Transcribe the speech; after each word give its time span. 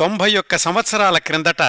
తొంభై 0.00 0.36
ఒక్క 0.36 0.56
సంవత్సరాల 0.56 1.18
క్రిందట 1.18 1.62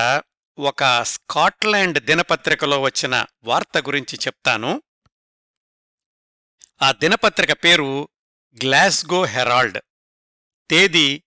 ఒక 0.60 1.04
స్కాట్లాండ్ 1.04 2.00
దినపత్రికలో 2.00 2.82
వచ్చిన 2.82 3.26
వార్త 3.44 3.78
గురించి 3.78 4.16
చెప్తాను. 4.16 4.84
ఆ 6.82 6.92
దినపత్రిక 6.92 7.52
పేరు 7.52 8.10
గ్లాస్గో 8.54 9.26
హెరాల్డ్. 9.26 9.82
తేదీ 10.70 11.24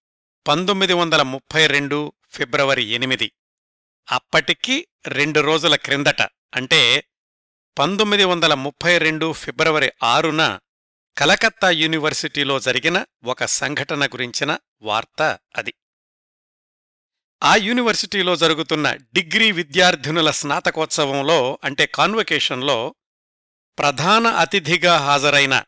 పంతొమ్మిది 0.48 0.93
వందల 0.93 1.22
ముప్పై 1.22 1.67
రెండు 1.67 2.12
ఫిబ్రవరి 2.30 2.82
ఎనిమిది. 2.82 3.33
అప్పటికి 4.13 4.89
రెండు 5.07 5.41
రోజుల 5.41 5.77
క్రిందట 5.77 6.23
అంటే 6.55 7.09
పంతొమ్మిది 7.79 8.25
వందల 8.25 8.55
ముప్పై 8.55 8.99
రెండు 8.99 9.33
ఫిబ్రవరి 9.33 9.93
ఆరున 10.03 10.59
కలకత్తా 11.19 11.71
యూనివర్సిటీలో 11.71 12.61
జరిగిన 12.61 13.05
ఒక 13.25 13.45
సంఘటన 13.45 14.07
గురించిన 14.07 14.59
వార్త 14.83 15.39
అది. 15.57 15.75
ఆ 17.45 17.56
యూనివర్సిటీలో 17.56 18.37
జరుగుతున్న 18.37 18.95
డిగ్రీ 18.95 19.53
విద్యార్థినుల 19.53 20.30
స్నాతకోత్సవంలో 20.30 21.59
అంటే 21.65 21.87
కాన్వకేషన్లో 21.87 22.95
ప్రధాన 23.79 24.27
అతిథిగా 24.27 24.97
హాజరైన 24.97 25.65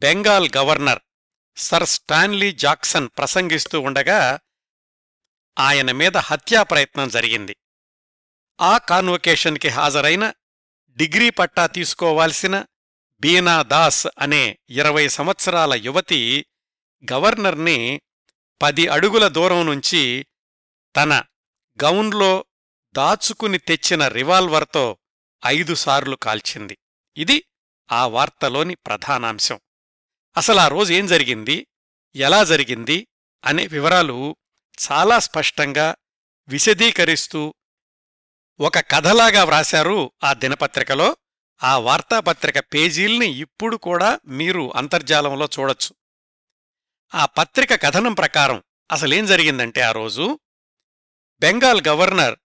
Bengal 0.00 0.50
governor 0.56 0.98
sir 1.56 1.86
Stanley 1.86 2.52
Jackson 2.52 3.08
ప్రసంగిస్తూ 3.18 3.80
ఉండగా 3.80 4.40
ఆయన 5.58 5.92
మీద 5.92 6.16
హత్యా 6.16 6.62
ప్రయత్నం 6.62 7.08
జరిగింది. 7.08 7.56
ఆ 8.60 8.78
కాన్వకేషన్కి 8.78 9.68
హాజరైన 9.68 10.32
డిగ్రీ 10.96 11.30
పట్టా 11.30 11.66
తీసుకోవాల్సిన 11.66 12.64
బీనా 13.20 13.62
దాస్ 13.62 14.06
అనే 14.18 14.58
ఇరవై 14.68 15.08
సంవత్సరాల 15.08 15.74
యువతి 15.74 16.46
గవర్నర్ని 17.12 18.00
పది 18.62 18.88
అడుగుల 18.88 19.28
దూరం 19.28 19.66
నుంచి 19.66 20.26
తన 20.96 21.22
గౌన్లో 21.82 22.44
దాచుకుని 22.92 23.58
తెచ్చిన 23.58 24.08
రివాల్వర్తో 24.08 24.98
ఐదుసార్లు 25.46 26.16
కాల్చింది. 26.16 26.78
ఇది 27.16 27.44
ఆ 27.92 28.06
వార్తలోని 28.06 28.74
ప్రధానాంశం. 28.74 29.60
అసలు 30.36 30.58
ఆ 30.58 30.68
రోజు 30.68 30.92
ఏం 30.92 31.06
జరిగింది? 31.06 31.66
ఎలా 32.16 32.44
జరిగింది? 32.44 33.06
అనే 33.44 33.66
వివరాలు 33.66 34.36
చాలా 34.90 35.18
స్పష్టంగా 35.18 35.96
విశదీకరిస్తూ 36.48 37.54
ఒక 38.60 38.78
కథలాగా 38.78 39.44
వ్రాశారు 39.44 40.12
ఆ 40.24 40.32
దినపత్రికలో. 40.32 41.16
ఆ 41.64 41.78
వార్తాపత్రిక 41.78 42.58
పేజీల్ని 42.58 43.26
ఇప్పుడు 43.26 43.76
కూడా 43.76 44.20
మీరు 44.26 44.72
అంతర్జాలంలో 44.76 45.48
చూడొచ్చు. 45.58 45.94
ఆ 47.14 47.26
పత్రిక 47.26 47.82
కథనం 47.82 48.14
ప్రకారం 48.14 48.62
అసలేం 48.92 49.26
జరిగిందంటే 49.26 49.80
ఆ 49.80 49.92
రోజు 49.92 50.38
Bengal 51.40 51.82
governor 51.88 52.36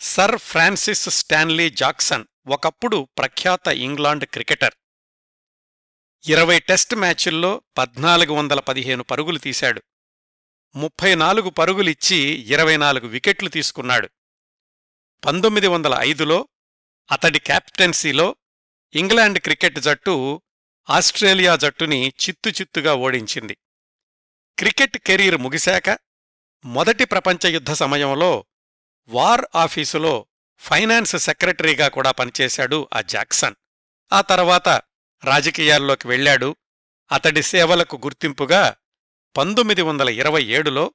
sir 0.00 0.38
Francis 0.38 1.08
Stanley 1.10 1.70
Jackson 1.70 2.24
ఒకప్పుడు 2.46 3.08
ప్రఖ్యాత 3.18 3.68
ఇంగ్లాండ్ 3.68 4.26
క్రికెటర్. 4.26 4.74
ఇరవై 6.28 6.60
టెస్ట్ 6.60 6.94
మ్యాచుల్లో 6.94 7.62
పద్నాలుగు 7.78 8.32
వందల 8.32 8.60
పదిహేను 8.60 9.02
పరుగులు 9.02 9.38
తీశాడు. 9.38 9.82
ముప్పై 10.76 11.14
నాలుగు 11.14 11.50
పరుగులిచ్చి 11.50 12.16
ఇరవై 12.26 12.76
నాలుగు 12.76 13.06
వికెట్లు 13.06 13.48
తీసుకున్నాడు. 13.48 14.10
పంతొమ్మిది 15.24 15.66
వందల 15.66 15.96
ఐదులో 15.98 16.48
అతడి 17.12 17.38
క్యాప్టెన్సీలో 17.38 18.36
ఇంగ్లాండ్ 18.94 19.38
క్రికెట్ 19.38 19.78
జట్టు 19.78 20.42
ఆస్ట్రేలియా 20.90 21.56
జట్టుని 21.56 22.08
చిత్తుచిత్తుగా 22.08 22.94
ఓడించింది. 22.94 23.56
క్రికెట్ 24.58 24.98
కెరీర్ 24.98 25.36
ముగిశాక 25.36 25.98
మొదటి 26.64 27.04
ప్రపంచ 27.04 27.48
యుద్ధ 27.48 27.72
సమయంలో 27.72 28.44
వార్ 29.08 29.44
ఆఫీసులో 29.56 30.26
ఫైనాన్స్ 30.58 31.16
సెక్రటరీగా 31.16 31.88
కూడా 31.88 32.10
పనిచేశాడు 32.10 32.88
ఆ 32.94 33.00
జాక్సన్. 33.00 33.54
ఆ 34.12 34.20
తర్వాత 34.20 34.68
రాజకీయాల్లోకి 35.24 36.08
వెళ్ళాడు 36.08 36.56
అతడి 37.12 37.42
సేవలకు 37.42 37.96
గుర్తింపుగా 37.96 38.76
పంతొమ్మిది 39.36 39.82
వందల 39.82 40.08
ఇరవై 40.08 40.44
ఏడులో 40.44 40.94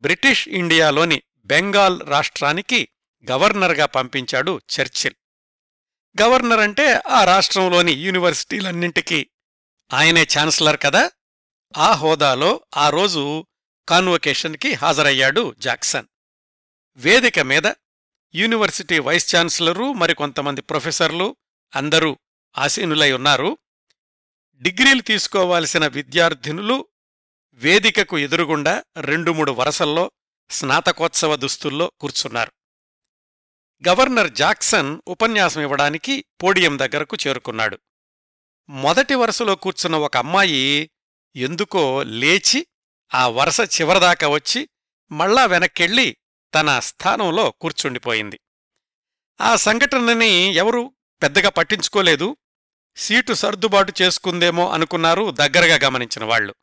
బ్రిటిష్ 0.00 0.48
ఇండియాలోని 0.48 1.22
బెంగాల్ 1.38 2.00
రాష్ట్రానికి 2.00 2.88
గవర్నర్గా 3.30 3.86
పంపించాడు 3.86 4.60
చర్చిల్. 4.80 5.14
గవర్నర్ 6.22 6.60
అంటే 6.60 6.94
ఆ 6.94 7.24
రాష్ట్రంలోని 7.24 7.92
యూనివర్సిటీలన్నింటికీ 7.92 9.30
ఆయనే 9.92 10.26
ఛాన్సలర్ 10.38 10.80
కదా. 10.82 11.10
ఆ 11.76 11.92
హోదాలో 11.92 12.60
ఆ 12.76 12.90
రోజు 12.90 13.46
కాన్వొకేషన్కి 13.88 14.72
హాజరయ్యాడు 14.72 15.54
జాక్సన్. 15.58 16.06
వేదిక 16.96 17.38
మీద 17.38 17.66
యూనివర్సిటీ 18.34 18.98
వైస్ 18.98 19.36
ఛాన్సలరు 19.36 19.92
మరికొంతమంది 19.92 20.60
ప్రొఫెసర్లు 20.60 21.36
అందరూ 21.76 22.18
ఆసీనులై 22.58 23.12
ఉన్నారు. 23.12 23.58
డిగ్రీలు 24.60 25.00
తీసుకోవాల్సిన 25.00 25.86
విద్యార్థినులు 25.86 26.86
వేదికకు 27.52 28.18
ఎదురుగుండా 28.18 28.84
రెండు 29.00 29.32
మూడు 29.32 29.52
వరసల్లో 29.52 30.10
స్నాతకోత్సవ 30.50 31.36
దుస్తుల్లో 31.36 31.92
కూర్చున్నారు. 32.00 32.52
గవర్నర్ 33.88 34.32
జాక్సన్ 34.32 35.00
ఉపన్యాసం 35.06 35.60
ఇవ్వడానికి 35.60 36.24
పోడియం 36.42 36.78
దగ్గరకు 36.78 37.16
చేరుకున్నాడు. 37.26 37.78
మొదటి 38.68 39.14
వరుసలో 39.14 39.54
కూర్చున్న 39.54 39.96
ఒక 39.96 40.16
అమ్మాయి 40.16 40.90
ఎందుకో 41.36 42.02
లేచి 42.02 42.66
ఆ 43.14 43.28
వరస 43.28 43.60
చివరదాకా 43.60 44.28
వచ్చి 44.28 44.68
మళ్ళా 45.12 45.46
వెనక్కెళ్ళి 45.46 46.16
తన 46.54 46.78
స్థానంలో 46.78 47.50
కూర్చుండిపోయింది. 47.50 48.40
ఆ 49.40 49.56
సంఘటనని 49.56 50.54
ఎవరూ 50.54 50.94
పెద్దగా 51.22 51.48
పట్టించుకోలేదు. 51.48 52.36
సీటు 52.96 53.32
సర్దుబాటు 53.32 53.92
చేసుకుందేమో 54.02 54.70
అనుకున్నారు 54.70 55.30
దగ్గరగా 55.30 55.78
గమనించిన 55.84 56.24
వాళ్ళు 56.24 56.54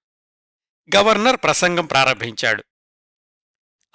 గవర్నర్ 0.96 1.38
ప్రసంగం 1.44 1.86
ప్రారంభించాడు. 1.86 2.64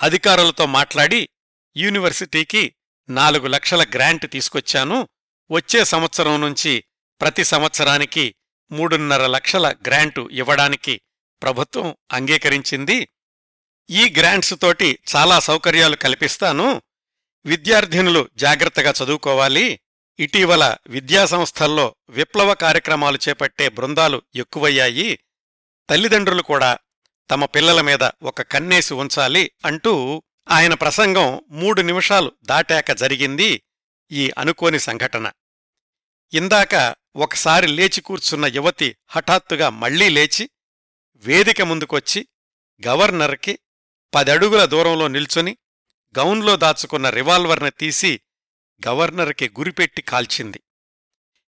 అధికారులతో 0.02 0.66
మాట్లాడి 0.66 1.28
యూనివర్సిటీకి 1.76 2.74
నాలుగు 3.08 3.46
లక్షల 3.46 3.82
గ్రాంట్ 3.82 4.30
తీసుకొచ్చాను. 4.30 5.08
వచ్చే 5.50 5.84
సంవత్సరం 5.84 6.40
నుంచి 6.40 6.84
ప్రతి 7.20 7.44
సంవత్సరానికి 7.44 8.34
మూడున్నర 8.72 9.26
లక్షల 9.26 9.74
గ్రాంటు 9.86 10.28
ఇవ్వడానికి 10.32 11.00
ప్రభుత్వం 11.44 11.96
అంగీకరించింది. 12.12 13.08
ఈ 13.90 14.14
గ్రాంట్స్ 14.18 14.54
తోటి 14.62 14.98
చాలా 15.16 15.38
సౌకర్యాలు 15.38 15.96
కల్పిస్తాను. 15.96 16.82
విద్యార్థినులు 17.46 18.28
జాగ్రత్తగా 18.34 18.94
చదువుకోవాలి. 19.04 19.80
ఇటీవల 20.18 20.76
విద్యాసంస్థల్లో 20.88 21.94
విప్లవ 22.08 22.54
కార్యక్రమాలు 22.54 23.18
చేపట్టే 23.28 23.68
బృందాలు 23.68 24.22
ఎక్కువయ్యాయి. 24.34 25.18
తల్లిదండ్రులు 25.90 26.42
కూడా 26.42 26.78
తమ 27.30 27.44
పిల్లల 27.44 27.80
మీద 27.80 28.02
ఒక 28.22 28.42
కన్నేసి 28.42 28.94
ఉంచాలి 28.94 29.50
అంటూ 29.64 30.22
ఆయన 30.50 30.74
ప్రసంగం 30.74 31.40
మూడు 31.50 31.82
నిమిషాలు 31.82 32.32
దాటాక 32.44 32.92
జరిగింది 32.92 33.62
ఈ 34.12 34.32
అనుకోని 34.38 34.78
సంఘటన. 34.78 35.32
ఇందాక 36.32 36.94
ఒకసారి 37.16 37.66
లేచి 37.66 38.00
కూర్చున్న 38.00 38.46
యువతి 38.46 38.96
హఠాత్తుగా 39.08 39.70
మళ్ళీ 39.70 40.08
లేచి 40.08 40.50
వేదిక 41.24 41.62
ముందుకొచ్చి 41.62 42.28
గవర్నర్కి 42.86 43.58
పదడుగుల 44.14 44.64
దూరంలో 44.64 45.08
నిల్చుని 45.08 45.58
గౌన్లో 46.18 46.56
దాచుకున్న 46.56 47.10
రివాల్వర్ని 47.10 47.70
తీసి 47.70 48.20
గవర్నర్కి 48.88 49.48
గురిపెట్టి 49.48 50.02
కాల్చింది. 50.02 50.62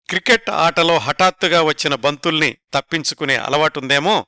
క్రికెట్ 0.10 0.50
ఆటలో 0.50 0.98
హఠాత్తుగా 0.98 1.62
వచ్చిన 1.62 1.96
బంతుల్ని 1.96 2.58
తప్పించుకునే 2.74 3.36
అలవాటుందేమో 3.36 4.28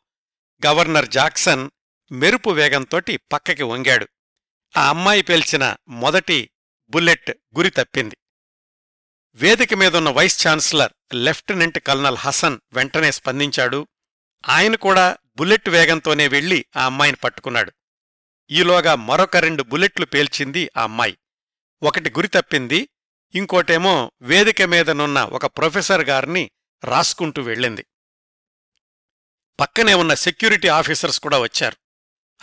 గవర్నర్ 0.65 1.09
జాక్సన్ 1.09 1.69
మెరుపు 2.11 2.49
వేగంతోటి 2.49 3.17
పక్కకి 3.17 3.63
వంగాడు. 3.63 4.07
ఆ 4.77 4.89
అమ్మాయి 4.89 5.21
పేల్చిన 5.21 5.75
మొదటి 5.87 6.49
బుల్లెట్ 6.89 7.31
గురి 7.57 7.69
తప్పింది. 7.69 8.17
వేదిక 9.33 9.73
మీదున్న 9.73 10.09
vice 10.09 10.47
chancellor 10.47 10.93
lieutenant 11.13 11.79
colonel 11.79 12.17
Hasan 12.17 12.59
వెంటనే 12.73 13.11
స్పందించాడు. 13.11 13.87
ఆయన 14.47 14.75
కూడా 14.75 15.17
బుల్లెట్ 15.37 15.69
వేగంతోనే 15.69 16.27
వెళ్ళి 16.27 16.65
ఆ 16.77 16.85
అమ్మాయిని 16.85 17.17
పట్టుకున్నాడు. 17.23 17.71
ఈలోగా 18.51 18.95
మరొక 18.95 19.37
రెండు 19.37 19.63
బుల్లెట్లు 19.63 20.05
పేల్చింది 20.05 20.69
ఆ 20.77 20.83
అమ్మాయి. 20.83 21.17
ఒకటి 21.83 22.09
గురి 22.09 22.27
తప్పింది 22.27 22.89
ఇంకోటేమో 23.35 24.11
వేదిక 24.21 24.61
మీదనున్న 24.61 25.19
ఒక 25.19 25.45
ప్రొఫెసర్ 25.45 26.01
గారిని 26.01 26.51
రాసుకుంటూ 26.83 27.41
వెళ్ళింది. 27.41 27.85
పక్కనే 29.59 29.93
ఉన్న 29.93 30.13
సెక్యూరిటీ 30.13 30.67
ఆఫీసర్స్ 30.67 31.19
కూడా 31.19 31.39
వచ్చారు. 31.39 31.75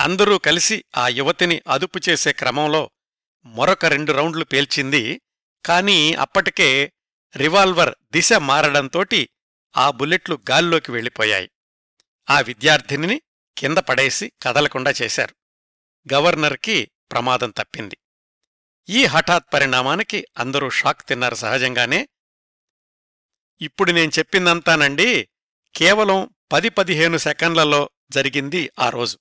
అందరూ 0.00 0.39
కలిసి 0.39 0.85
ఆ 0.97 1.09
యువతిని 1.09 1.62
అదుపు 1.69 2.00
చేసే 2.09 2.33
క్రమంలో 2.33 2.91
మరొక 3.44 3.87
రెండు 3.87 4.12
రౌండ్లు 4.12 4.44
పేల్చింది 4.44 5.23
కానీ 5.67 6.15
అప్పటికే 6.15 6.93
రివాల్వర్ 7.37 7.94
దిశ 8.12 8.33
మారడంతోటి 8.33 9.29
ఆ 9.77 9.91
బుల్లెట్లు 9.91 10.39
గాల్లోకి 10.50 10.93
వెళ్ళిపోయాయి. 10.93 11.51
ఆ 12.30 12.40
విద్యార్థినిని 12.40 13.22
కింద 13.58 13.78
పడేసి 13.78 14.32
కదలకుండా 14.42 14.94
చేశారు. 15.02 15.36
గవర్నర్కి 16.14 16.90
ప్రమాదం 17.12 17.50
తప్పింది. 17.50 17.98
ఈ 18.88 19.04
హఠాత్ 19.04 19.46
పరిణామానికి 19.54 20.26
అందరూ 20.38 20.70
షాక్ 20.70 21.08
తిన్నారు 21.08 21.34
సహజంగానే. 21.34 22.08
ఇప్పుడు 23.60 23.92
నేను 23.92 24.10
చెప్పిందంతానండి 24.19 25.28
కేవలం 25.76 26.30
పది 26.52 26.69
పదిహేను 26.69 27.16
సెకండ్లలో 27.16 27.90
జరిగింది 28.10 28.70
ఆ 28.78 28.88
రోజు. 28.88 29.19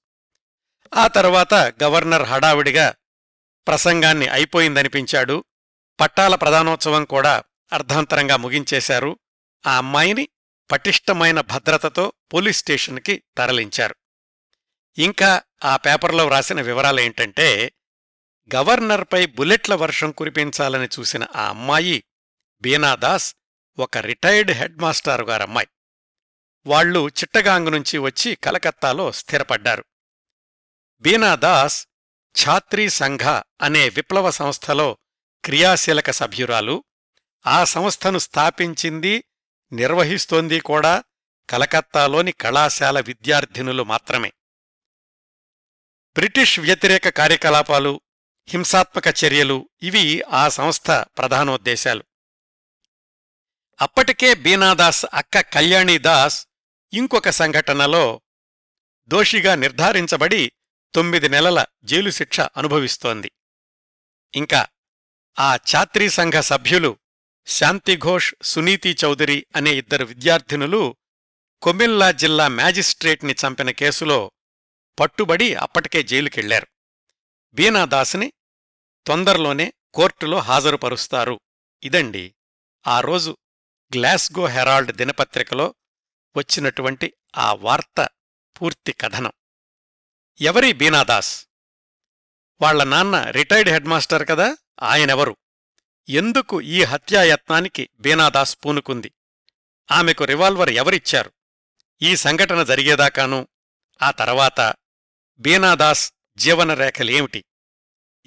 ఆ 0.95 1.07
తర్వాత 1.07 1.53
గవర్నర్ 1.53 2.21
హడావిడిగా 2.21 2.95
ప్రసంగాన్ని 3.67 4.27
అయిపోయిందనిపించాడు. 4.27 5.43
పట్టాల 5.99 6.35
ప్రధానోత్సవం 6.35 7.05
కూడా 7.05 7.43
అర్ధాంతరంగా 7.73 8.37
ముగించేశారు. 8.37 9.19
ఆ 9.67 9.77
అమ్మాయిని 9.77 10.29
పటిష్టమైన 10.71 11.41
భద్రతతో 11.41 12.13
పోలీస్ 12.33 12.57
స్టేషన్కి 12.57 13.23
తరలించారు. 13.37 13.95
ఇంకా 14.97 15.43
ఆ 15.63 15.77
పేపర్లో 15.77 16.25
వ్రాసిన 16.25 16.61
వివరాలేంటంటే 16.61 17.71
గవర్నర్పై 18.55 19.25
బుల్లెట్ల 19.25 19.73
వర్షం 19.75 20.11
కురిపించాలని 20.11 20.89
చూసిన 20.99 21.27
ఆ 21.35 21.49
అమ్మాయి 21.49 22.03
బీనాదాస్ 22.61 23.35
ఒక 23.79 23.97
రిటైర్డ్ 23.97 24.51
హెడ్ 24.51 24.77
మాస్టారు 24.77 25.25
గారమ్మాయి. 25.25 25.67
వాళ్ళు 26.65 27.07
చిట్టగాంగ్ 27.07 27.71
నుంచి 27.71 27.97
వచ్చి 27.97 28.35
కలకత్తాలో 28.35 29.11
స్థిరపడ్డారు. 29.11 29.85
బీనాదాస్ 31.01 31.87
ఛాత్రీ 32.45 32.89
సంఘ 32.89 33.21
అనే 33.61 33.89
విప్లవ 33.89 34.31
సంస్థలో 34.31 34.97
క్రియాశీలక 35.45 36.11
సభ్యురాలు 36.11 36.83
ఆ 37.47 37.63
సంస్థను 37.63 38.19
స్థాపించింది 38.19 39.23
నిర్వహిస్తోంది 39.73 40.59
కూడా 40.59 41.03
కలకత్తాలోని 41.49 42.31
కళాశాల 42.31 42.99
విద్యార్థినులు 42.99 43.83
మాత్రమే. 43.83 44.33
బ్రిటిష్ 46.15 46.59
వ్యతిరేక 46.59 47.09
కార్యకలాపాలు 47.09 48.01
హింసాత్మక 48.47 49.03
చర్యలు 49.25 49.69
ఇవి 49.81 50.21
ఆ 50.21 50.49
సంస్థ 50.49 50.87
ప్రధానోద్దేశాలు. 50.91 52.03
అప్పటికే 53.81 54.33
బీనాదాస్ 54.33 55.05
అక్క 55.13 55.39
కళ్యాణీదాస్ 55.39 56.47
ఇంకొక 56.93 57.29
సంఘటనలో 57.29 58.21
దోషిగా 59.07 59.55
నిర్ధారించబడి 59.55 60.51
తొమ్మిది 60.95 61.29
నెలల 61.29 61.65
జైలు 61.83 62.09
శిక్ష 62.09 62.39
అనుభవిస్తోంది. 62.39 63.31
ఇంకా 64.33 64.67
ఆ 65.39 65.55
ఛాత్రీ 65.55 66.09
సంఘ 66.09 66.33
సభ్యులు 66.33 66.97
శాంతిఘోష్ 67.47 68.33
సునీతి 68.43 68.97
చౌదరి 69.05 69.45
అనే 69.55 69.71
ఇద్దరు 69.71 70.05
విద్యార్థినులు 70.05 70.95
కొమిల్లా 71.61 72.11
జిల్లా 72.11 72.47
మ్యాజిస్ట్రేట్ని 72.47 73.33
చంపిన 73.33 73.69
కేసులో 73.71 74.31
పట్టుబడి 74.99 75.55
అప్పటికే 75.55 76.03
జైలుకెళ్ళారు. 76.03 76.67
బీనాదాస్ని 77.53 78.33
తొందరలోనే 79.07 79.73
కోర్టులో 79.93 80.37
హాజరుపరుస్తారు. 80.39 81.39
ఇదండి 81.83 82.35
ఆ 82.87 82.99
రోజు 82.99 83.37
గ్లాస్గో 83.95 84.47
హెరాల్డ్ 84.47 84.91
దినపత్రికలో 84.91 85.75
వచ్చినటువంటి 86.37 87.13
ఆ 87.37 87.53
వార్త 87.53 88.09
పూర్తి 88.61 88.91
కథనం. 88.91 89.31
ఎవరి 90.41 90.73
బీనాదాస్ 90.73 91.47
వాళ్ళ 92.61 92.83
నాన్న 92.83 93.23
రిటైర్డ్ 93.23 93.69
హెడ్మాస్టర్ 93.69 94.27
కదా 94.27 94.57
ఆయనెవరు? 94.81 95.37
ఎందుకు 96.09 96.61
ఈ 96.61 96.83
హత్యాయత్నానికి 96.83 97.89
బీనాదాస్ 97.99 98.57
పూనుకుంది? 98.65 99.11
ఆమెకు 99.91 100.23
రివాల్వర్ 100.23 100.69
ఎవరిచ్చారు? 100.69 101.31
ఈ 102.01 102.15
సంఘటన 102.15 102.63
జరిగేదాకాను 102.63 103.47
ఆ 104.01 104.11
తర్వాత 104.11 104.73
బీనాదాస్ 105.39 106.13
జీవనరేఖలేమిటి? 106.37 107.45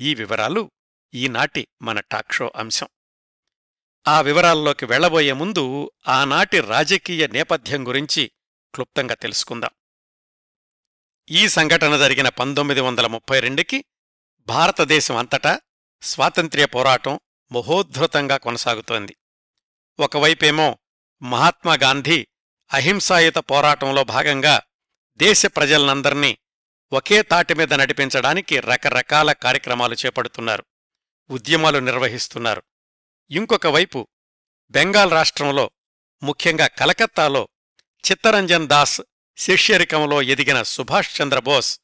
ఈ 0.00 0.14
వివరాలు 0.14 0.70
ఈనాటి 1.14 1.68
మన 1.82 2.00
టాక్షో 2.00 2.52
అంశం. 2.56 2.88
ఆ 4.08 4.20
వివరాల్లోకి 4.20 4.86
వెళ్ళబోయే 4.86 5.32
ముందు 5.32 5.90
ఆనాటి 6.08 6.60
రాజకీయ 6.60 7.26
నేపథ్యం 7.26 7.88
గురించి 7.88 8.30
క్లుప్తంగా 8.74 9.14
తెలుసుకుందాం. 9.14 9.70
ఈ 11.30 11.48
సంఘటన 11.48 11.96
జరిగిన 11.96 12.28
పంతొమ్మిది 12.28 12.80
వందల 12.80 13.06
ముప్పై 13.06 13.40
రెండుకి 13.40 13.84
భారతదేశం 14.46 15.16
అంతటా 15.16 15.60
స్వాతంత్ర్య 16.02 16.66
పోరాటం 16.66 17.20
మహోద్ధృతంగా 17.52 18.36
కొనసాగుతోంది. 18.36 19.16
ఒకవైపేమో 19.98 20.78
మహాత్మాగాంధీ 21.22 22.26
అహింసాయుత 22.72 23.38
పోరాటంలో 23.38 24.04
భాగంగా 24.04 24.62
దేశ 25.16 25.46
ప్రజలనందర్నీ 25.46 26.38
ఒకే 26.92 27.22
తాటిమీద 27.22 27.74
నడిపించడానికి 27.74 28.60
రకరకాల 28.60 29.32
కార్యక్రమాలు 29.32 29.94
చేపడుతున్నారు 29.94 30.64
ఉద్యమాలు 31.30 31.78
నిర్వహిస్తున్నారు. 31.78 32.62
ఇంకొక 33.30 33.66
వైపు 33.66 34.08
బెంగాల్ 34.70 35.10
రాష్ట్రంలో 35.10 35.70
ముఖ్యంగా 36.22 36.66
కలకత్తాలో 36.66 37.48
చిత్తరంజన్ 38.10 38.68
దాస్ 38.68 39.00
శిష్యరికంలో 39.36 40.22
ఎదిగిన 40.22 40.62
సుభాష్ 40.62 41.22
చంద్రబోస్ 41.22 41.80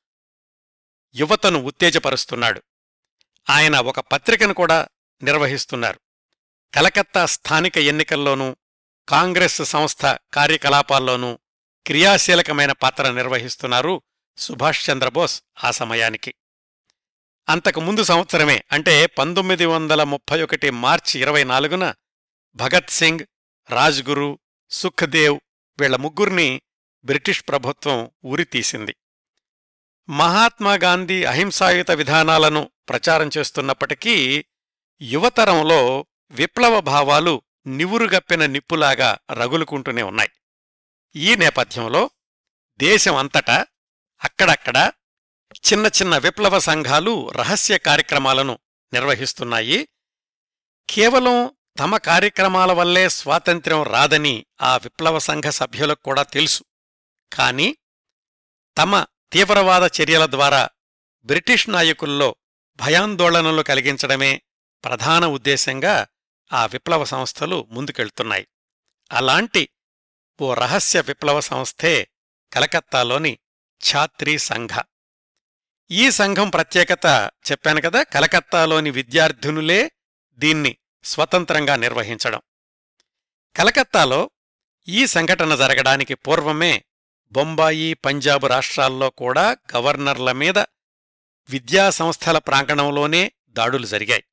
యువతను 1.15 1.59
ఉత్తేజపరుస్తున్నాడు. 1.59 2.63
ఆయన 3.51 3.77
ఒక 3.77 4.01
పత్రికను 4.01 4.55
కూడా 4.55 4.89
నిర్వహిస్తున్నారు. 5.23 6.01
కలకత్తా 6.75 7.27
స్థానిక 7.27 7.79
ఎన్నికల్లోనూ 7.79 8.57
కాంగ్రెస్ 9.09 9.63
సంస్థ 9.63 10.05
కార్యకలాపాల్లోనూ 10.07 11.39
క్రియాశీలకమైన 11.87 12.73
పాత్ర 12.73 13.11
నిర్వహిస్తున్నారు 13.11 14.03
సుభాష్ 14.37 14.91
చంద్రబోస్ 14.91 15.43
ఆ 15.65 15.71
సమయానికి. 15.71 16.35
అంతకు 17.49 17.81
ముందు 17.81 18.03
సంవత్సరమే 18.03 18.65
అంటే 18.73 19.07
పంతొమ్మిది 19.07 19.67
వందల 19.67 20.03
ముప్పై 20.03 20.43
ఒకటి 20.43 20.71
మార్చి 20.71 21.21
ఇరవై 21.21 21.45
నాలుగున 21.45 21.95
భగత్ 22.57 22.91
సింగ్ 22.91 23.25
రాజ్గురు 23.71 24.39
సుఖ్దేవ్ 24.71 25.41
వీళ్ళ 25.81 25.97
ముగ్గురిని 25.97 26.63
బ్రిటిష్ 27.05 27.45
ప్రభుత్వం 27.49 28.11
ఉరితీసింది 28.25 28.97
మహాత్మాగాంధీ 30.09 31.25
అహింసాయుత 31.25 31.91
విధానాలను 31.91 32.71
ప్రచారం 32.89 33.31
చేస్తున్నప్పటికీ 33.39 34.45
యువతరంలో 35.03 36.07
విప్లవ 36.31 36.81
భావాలు 36.81 37.43
నివురుగప్పిన 37.67 38.47
నిప్పులాగా 38.47 39.19
రగులుకుంటూనే 39.33 40.03
ఉన్నాయి. 40.03 40.31
ఈ 41.17 41.35
నేపథ్యంలో 41.35 42.11
దేశం 42.77 43.17
అంతటా 43.17 43.67
అక్కడక్కడ 44.25 44.93
చిన్న 45.57 45.87
చిన్న 45.87 46.19
విప్లవ 46.19 46.59
సంఘాలు 46.59 47.31
రహస్య 47.31 47.79
కార్యక్రమాలను 47.79 48.59
నిర్వహిస్తున్నాయి. 48.93 49.89
కేవలం 50.91 51.57
తమ 51.79 51.97
కార్యక్రమాల 51.97 52.73
వల్లే 52.73 53.09
స్వాతంత్ర్యం 53.09 53.83
రాదని 53.83 54.47
ఆ 54.63 54.77
విప్లవ 54.77 55.19
సంఘ 55.19 55.45
సభ్యులకు 55.45 56.03
కూడా 56.03 56.23
తెలుసు. 56.23 56.65
కాని 57.33 57.77
తమ 58.79 59.07
తీవ్రవాద 59.33 59.83
చర్యల 59.83 60.27
ద్వారా 60.27 60.69
బ్రిటిష్ 61.25 61.71
నాయకుల్లో 61.71 62.37
భయాందోళనలు 62.77 63.63
కలిగించడమే 63.63 64.43
ప్రధాన 64.85 65.27
ఉద్దేశంగా 65.27 66.07
ఆ 66.53 66.67
విప్లవ 66.67 67.05
సంస్థలు 67.05 67.69
ముందుకెళ్తున్నాయి. 67.71 68.47
అలాంటి 69.13 69.69
ఓ 70.41 70.55
రహస్య 70.55 71.01
విప్లవ 71.01 71.41
సంస్థే 71.41 72.09
కలకత్తాలోని 72.53 73.39
ఛాత్రీ 73.81 74.39
సంఘ. 74.39 74.81
ఈ 75.91 76.11
సంఘం 76.11 76.51
ప్రత్యేకత 76.51 77.31
చెప్పాను 77.51 77.81
కదా 77.81 78.03
కలకత్తాలోని 78.03 78.91
విద్యార్థినులే 78.91 79.91
దీన్ని 80.33 80.77
స్వతంత్రంగా 81.05 81.77
నిర్వహించడం. 81.77 82.41
కలకత్తాలో 83.57 84.31
ఈ 84.89 85.07
సంఘటన 85.07 85.55
జరగడానికి 85.55 86.15
పూర్వమే 86.15 86.85
బొంబాయి 87.33 87.95
పంజాబ్ 87.95 88.45
రాష్ట్రాల్లో 88.45 89.11
కూడా 89.11 89.57
గవర్నర్ల 89.77 90.33
మీద 90.33 90.59
విద్యాసంస్థల 91.49 92.39
ప్రాంగణంలోనే 92.39 93.33
దాడులు 93.49 93.87
జరిగాయి. 93.87 94.25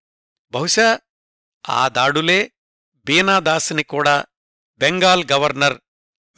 బహుశా 0.51 0.99
ఆ 1.69 1.87
దాడులే 1.87 2.51
బీనాదాస్ని 3.05 3.83
కూడా 3.83 4.25
బెంగాల్ 4.77 5.25
గవర్నర్ 5.31 5.77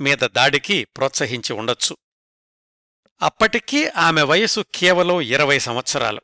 మీద 0.01 0.17
దాడికి 0.17 0.83
ప్రోత్సహించి 0.83 1.53
ఉండొచ్చు. 1.53 1.97
అప్పటికీ 3.21 3.87
ఆమె 3.87 4.21
వయసు 4.21 4.65
కేవలం 4.75 5.21
ఇరవై 5.21 5.59
సంవత్సరాలు. 5.59 6.21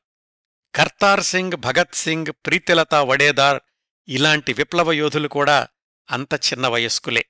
కర్తార్ 0.75 1.23
సింగ్ 1.23 1.51
భగత్ 1.55 1.95
సింగ్ 1.95 2.25
ప్రీతిలతా 2.45 3.01
వడేదార్ 3.01 3.59
ఇలాంటి 4.07 4.53
విప్లవ 4.53 4.91
యోధులు 4.91 5.27
కూడా 5.27 5.67
అంత 6.11 6.33
చిన్న 6.33 6.67
వయస్కులే. 6.67 7.25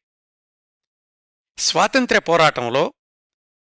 స్వాతంత్ర్య 1.58 2.20
పోరాటంలో 2.20 2.94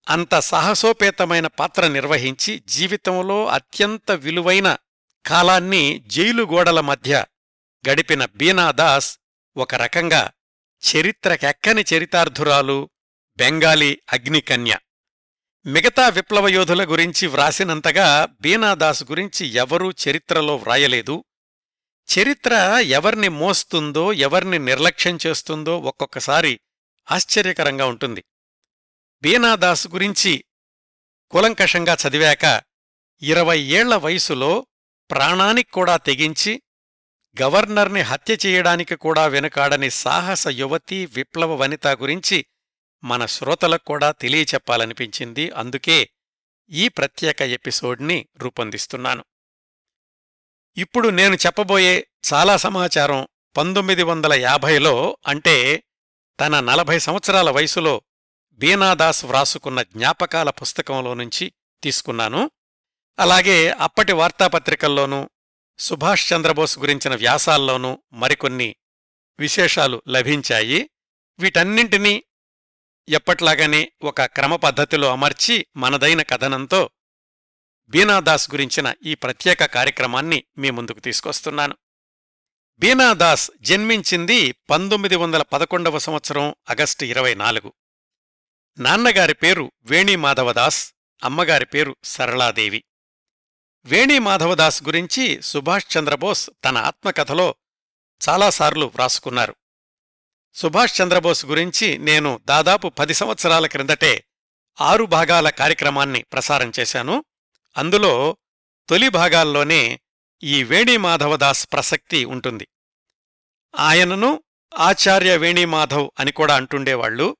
అంత 0.09 0.39
సాహసోపేతమైన 0.39 1.47
పాత్ర 1.47 1.87
నిర్వహించి 1.87 2.63
జీవితంలో 2.67 3.45
అత్యంత 3.45 4.11
విలువైన 4.11 4.77
కాలాన్ని 5.29 6.03
జైలు 6.07 6.43
గోడల 6.43 6.79
మధ్య 6.79 7.25
గడిపిన 7.89 8.25
బీనాదాస్ 8.25 9.19
ఒక 9.57 9.75
రకంగా 9.75 10.31
చరిత్రకెక్కని 10.81 11.85
చరితార్థురాలు 11.93 12.89
బెంగాలీ 13.37 14.01
అగ్నికన్య. 14.13 14.77
మిగతా 15.65 16.09
విప్లవ 16.09 16.47
యోధుల 16.47 16.91
గురించి 16.91 17.27
వ్రాసినంతగా 17.27 18.25
బీనాదాస్ 18.41 19.03
గురించి 19.03 19.47
ఎవరూ 19.47 19.91
చరిత్రలో 19.91 20.55
వ్రాయలేదు. 20.55 21.23
చరిత్ర 22.09 22.53
ఎవర్ని 22.81 23.29
మోస్తుందో 23.29 24.13
ఎవర్ని 24.13 24.59
నిర్లక్ష్యం 24.59 25.17
చేస్తుందో 25.27 25.79
ఒక్కొక్కసారి 25.79 26.59
ఆశ్చర్యకరంగా 27.11 27.85
ఉంటుంది. 27.85 28.23
బీనాదాస్ 29.21 29.87
గురించి 29.87 30.43
కూలంకషంగా 31.31 31.97
చదివాక 32.07 32.61
ఇరవై 33.21 33.59
ఏళ్ళ 33.59 33.95
వయసులో 33.95 34.65
ప్రాణానికి 35.11 35.71
కూడా 35.71 35.97
తెగించి 35.97 36.61
గవర్నర్ని 37.41 38.01
హత్య 38.01 38.37
చేయడానికి 38.45 38.95
కూడా 38.95 39.25
వెనుకాడని 39.27 39.91
సాహస 39.91 40.47
యువతి 40.47 41.05
విప్లవ 41.05 41.55
వనిత 41.55 41.87
గురించి 41.87 42.45
మన 43.03 43.25
శ్రోతలకు 43.25 43.83
కూడా 43.83 44.11
తెలియచెప్పాలనిపించింది. 44.11 45.51
అందుకే 45.51 46.09
ఈ 46.69 46.87
ప్రత్యేక 46.87 47.41
ఎపిసోడ్ని 47.41 48.27
రూపొందిస్తున్నాను. 48.37 49.23
ఇప్పుడు 50.77 51.09
నేను 51.09 51.35
చెప్పబోయే 51.35 52.07
చాలా 52.33 52.57
సమాచారం 52.57 53.27
పంతొమ్మిది 53.57 54.03
వందల 54.03 54.33
యాభైలో 54.33 55.17
అంటే 55.27 55.83
తన 56.39 56.59
నలభై 56.59 56.99
సంవత్సరాల 56.99 57.49
వయసులో 57.49 58.01
బీనాదాస్ 58.51 59.25
వ్రాసుకున్న 59.25 59.81
జ్ఞాపకాల 59.81 60.49
పుస్తకంలో 60.49 61.13
నుంచి 61.13 61.53
తీసుకున్నాను. 61.83 62.51
అలాగే 63.19 63.69
అప్పటి 63.69 64.13
వార్తాపత్రికల్లోనూ 64.13 65.29
సుభాష్ 65.79 66.33
చంద్రబోస్ 66.33 66.79
గురించిన 66.79 67.15
వ్యాసాల్లోనూ 67.15 68.03
మరికొన్ని 68.13 68.75
విశేషాలు 69.39 70.01
లభించాయి. 70.09 70.89
వీటన్నింటినీ 71.39 72.23
ఎప్పట్లాగానే 73.09 73.91
ఒక 74.01 74.21
క్రమ 74.21 74.55
పద్ధతిలో 74.55 75.11
అమర్చి 75.11 75.65
మనదైన 75.75 76.21
కథనంతో 76.21 76.89
బీనాదాస్ 77.87 78.51
గురించిన 78.51 78.93
ఈ 79.03 79.15
ప్రత్యేక 79.15 79.65
కార్యక్రమాన్ని 79.65 80.43
మీ 80.57 80.69
ముందుకు 80.69 80.99
తీసుకొస్తున్నాను. 80.99 81.77
బీనాదాస్ 82.79 83.51
జన్మించింది 83.61 84.51
పంతొమ్మిది 84.51 85.15
వందల 85.15 85.41
పదకొండవ 85.41 85.99
సంవత్సరం 85.99 86.55
ఆగస్టు 86.69 87.05
ఇరవై 87.05 87.33
నాలుగు. 87.33 87.73
నాన్నగారి 88.77 89.33
పేరు 89.33 89.71
వేణీమాధవదాస్ 89.83 90.93
అమ్మగారి 91.23 91.65
పేరు 91.65 91.95
సరళాదేవి. 92.03 92.83
వేణీమాధవదాస్ 93.85 94.83
గురించి 94.83 95.41
సుభాష్ 95.41 95.97
చంద్రబోస్ 95.97 96.49
తన 96.65 96.77
ఆత్మకథలో 96.77 97.55
చాలాసార్లు 98.29 98.85
వ్రాసుకున్నారు. 98.85 99.55
సుభాష్ 100.55 101.01
చంద్రబోస్ 101.01 101.45
గురించి 101.45 101.97
నేను 101.97 102.39
దాదాపు 102.45 102.87
పది 102.87 103.13
సంవత్సరాల 103.13 103.67
క్రిందటే 103.67 104.23
ఆరు 104.81 105.03
భాగాల 105.03 105.49
కార్యక్రమాన్ని 105.49 106.23
ప్రసారం 106.23 106.71
చేశాను. 106.79 107.25
అందులో 107.77 108.37
తొలి 108.89 109.09
భాగాల్లోనే 109.09 109.99
ఈ 110.43 110.63
వేణీమాధవదాస్ 110.63 111.67
ప్రసక్తి 111.71 112.25
ఉంటుంది. 112.25 112.67
ఆయనను 113.79 114.43
ఆచార్య 114.77 115.37
వేణీమాధవ్ 115.37 116.11
అని 116.19 116.31
కూడా 116.31 116.55
అంటుండేవాళ్ళు 116.55 117.37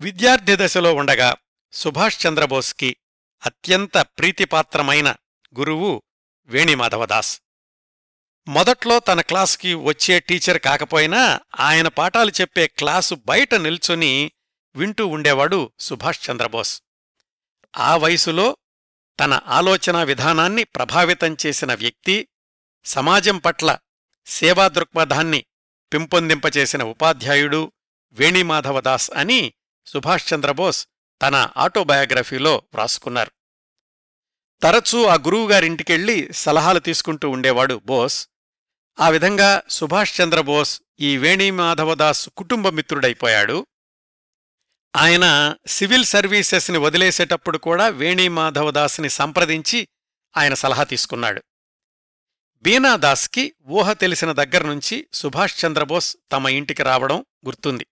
విద్యార్థి 0.00 0.56
దశలో 0.56 0.94
ఉండగా 0.94 1.36
సుభాష్ 1.72 2.26
చంద్రబోస్కి 2.26 2.96
అత్యంత 3.46 3.98
ప్రీతిపాత్రమైన 3.98 5.14
గురువు 5.58 6.02
వేణిమాధవదాస్. 6.46 7.40
మొదట్లో 8.48 8.98
తన 8.98 9.20
క్లాసుకి 9.20 9.74
వచ్చే 9.74 10.20
టీచర్ 10.20 10.58
కాకపోయినా 10.58 11.40
ఆయన 11.60 11.88
పాఠాలు 11.88 12.32
చెప్పే 12.40 12.66
క్లాసు 12.66 13.14
బయట 13.14 13.54
నిల్చుని 13.54 14.32
వింటూ 14.76 15.06
ఉండేవాడు 15.06 15.72
సుభాష్ 15.78 16.30
చంద్రబోస్. 16.30 16.82
ఆ 17.78 17.96
వయసులో 17.96 18.56
తన 19.20 19.40
ఆలోచనా 19.46 20.02
విధానాన్ని 20.02 20.64
ప్రభావితం 20.64 21.36
చేసిన 21.46 21.74
వ్యక్తి 21.74 22.28
సమాజం 22.84 23.38
పట్ల 23.38 23.78
సేవా 24.26 24.68
దృక్పథాన్ని 24.68 25.44
పెంపొందింపచేసిన 25.92 26.82
ఉపాధ్యాయుడు 26.82 27.72
వేణిమాధవదాస్ 28.12 29.10
అని 29.10 29.52
సుభాష్ 29.86 30.34
చంద్రబోస్ 30.34 30.86
తన 31.22 31.48
ఆటోబయోగ్రఫీలో 31.56 32.56
వ్రాసుకున్నారు. 32.56 33.32
తరచూ 34.62 35.04
ఆ 35.04 35.14
గురువుగారింటికెళ్ళి 35.14 36.28
సలహాలు 36.32 36.78
తీసుకుంటూ 36.78 37.30
ఉండేవాడు 37.30 37.80
బోస్. 37.84 38.28
ఆ 39.00 39.08
విధంగా 39.08 39.62
సుభాష్ 39.68 40.20
చంద్రబోస్ 40.20 40.82
ఈ 41.00 41.16
వేణీమాధవదాస్ 41.16 42.28
కుటుంబ 42.36 42.68
మిత్రుడైపోయాడు. 42.68 43.66
ఆయన 44.96 45.54
సివిల్ 45.66 46.04
సర్వీసెస్ని 46.04 46.78
వదిలేసేటప్పుడు 46.78 47.58
కూడా 47.58 47.88
వేణీమాధవదాస్ని 47.88 49.10
సంప్రదించి 49.10 49.88
ఆయన 50.36 50.54
సలహా 50.54 50.84
తీసుకున్నాడు. 50.84 51.42
బీనాదాస్కి 52.62 53.54
ఊహ 53.68 53.92
తెలిసిన 53.92 54.32
దగ్గర్నుంచి 54.32 55.06
సుభాష్ 55.12 55.64
చంద్రబోస్ 55.64 56.16
తమ 56.32 56.48
ఇంటికి 56.48 56.82
రావడం 56.82 57.24
గుర్తుంది. 57.46 57.86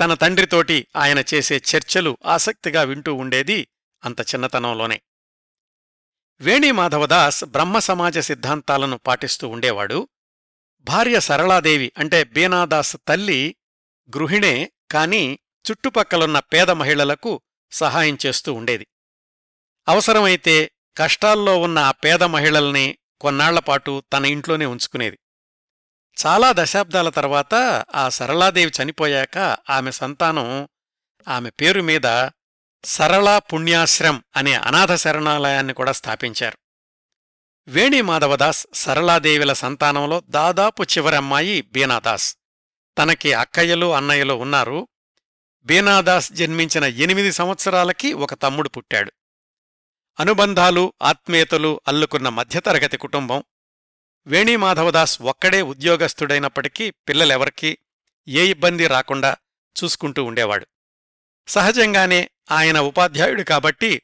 తన 0.00 0.14
తండ్రితోటి 0.14 0.86
ఆయన 0.96 1.24
చేసే 1.34 1.56
చర్చలు 1.56 2.18
ఆసక్తిగా 2.26 2.82
వింటూ 2.82 3.14
ఉండేది 3.14 3.68
అంత 4.04 4.20
చిన్నతనంలోనే. 4.20 5.00
వేణీమాధవదాస్ 6.42 7.44
బ్రహ్మ 7.44 7.78
సమాజ 7.78 8.18
సిద్ధాంతాలను 8.18 8.98
పాటిస్తూ 8.98 9.48
ఉండేవాడు. 9.48 10.08
భార్య 10.80 11.20
సరళాదేవి 11.20 11.92
అంటే 11.98 12.24
బీనాదాస్ 12.24 12.96
తల్లి 13.08 13.56
గృహిణే 14.16 14.72
కాని 14.90 15.38
చుట్టుపక్కలున్న 15.70 16.38
పేద 16.38 16.70
మహిళలకు 16.70 17.40
సహాయం 17.72 18.18
చేస్తూ 18.26 18.52
ఉండేది. 18.52 18.86
అవసరమైతే 19.88 20.70
కష్టాల్లో 20.96 21.60
ఉన్న 21.60 21.78
ఆ 21.78 21.90
పేద 21.90 22.22
మహిళల్ని 22.22 22.98
కొన్నాళ్ళపాటు 23.20 24.02
తన 24.12 24.24
ఇంట్లోనే 24.24 24.66
ఉంచుకునేది. 24.66 25.18
చాలా 26.26 26.54
దశాబ్దాల 26.56 27.08
తర్వాత 27.08 27.54
ఆ 27.94 28.08
సరళాదేవి 28.08 28.72
చనిపోయాక 28.82 29.38
ఆమె 29.70 29.90
సంతానం 29.90 30.68
ఆమె 31.28 31.50
పేరు 31.50 31.80
మీద 31.80 32.06
సరళా 32.84 33.38
పుణ్యాశ్రమ్ 33.38 34.22
అనే 34.36 34.54
అనాథ 34.54 34.94
శరణాలయాన్ని 34.94 35.74
కూడా 35.74 35.92
స్థాపించారు. 35.92 36.58
వేణిమాధవదాస్ 37.68 38.66
సరళాదేవిల 38.74 39.52
సంతానంలో 39.52 40.22
దాదాపు 40.28 40.82
చివరమ్మాయి 40.82 41.62
బీనాదాస్. 41.62 42.36
తనకి 42.98 43.32
అక్కయ్యలు 43.32 43.94
అన్నయ్యలు 43.94 44.34
ఉన్నారు. 44.34 44.88
బీనాదాస్ 45.62 46.32
జన్మించిన 46.32 46.84
ఎనిమిది 46.84 47.32
సంవత్సరాలకి 47.32 48.12
ఒక 48.12 48.34
తమ్ముడు 48.34 48.68
పుట్టాడు. 48.68 49.12
అనుబంధాలు 50.20 50.92
ఆత్మీయతలు 51.02 51.80
అల్లుకున్న 51.88 52.28
మధ్యతరగతి 52.28 52.96
కుటుంబం. 52.96 53.44
వేణీమాధవదాస్ 54.26 55.22
ఒక్కడే 55.22 55.62
ఉద్యోగస్థుడైనప్పటికీ 55.62 56.90
పిల్లలెవరికీ 56.90 57.78
ఏ 58.28 58.46
ఇబ్బంది 58.50 58.86
రాకుండా 58.86 59.36
చూసుకుంటూ 59.84 60.24
ఉండేవాడు. 60.24 60.66
సహజంగానే 61.48 62.30
ఆయన 62.50 62.80
ఉపాధ్యాయుడు 62.80 63.42
కాబట్టి 63.42 64.02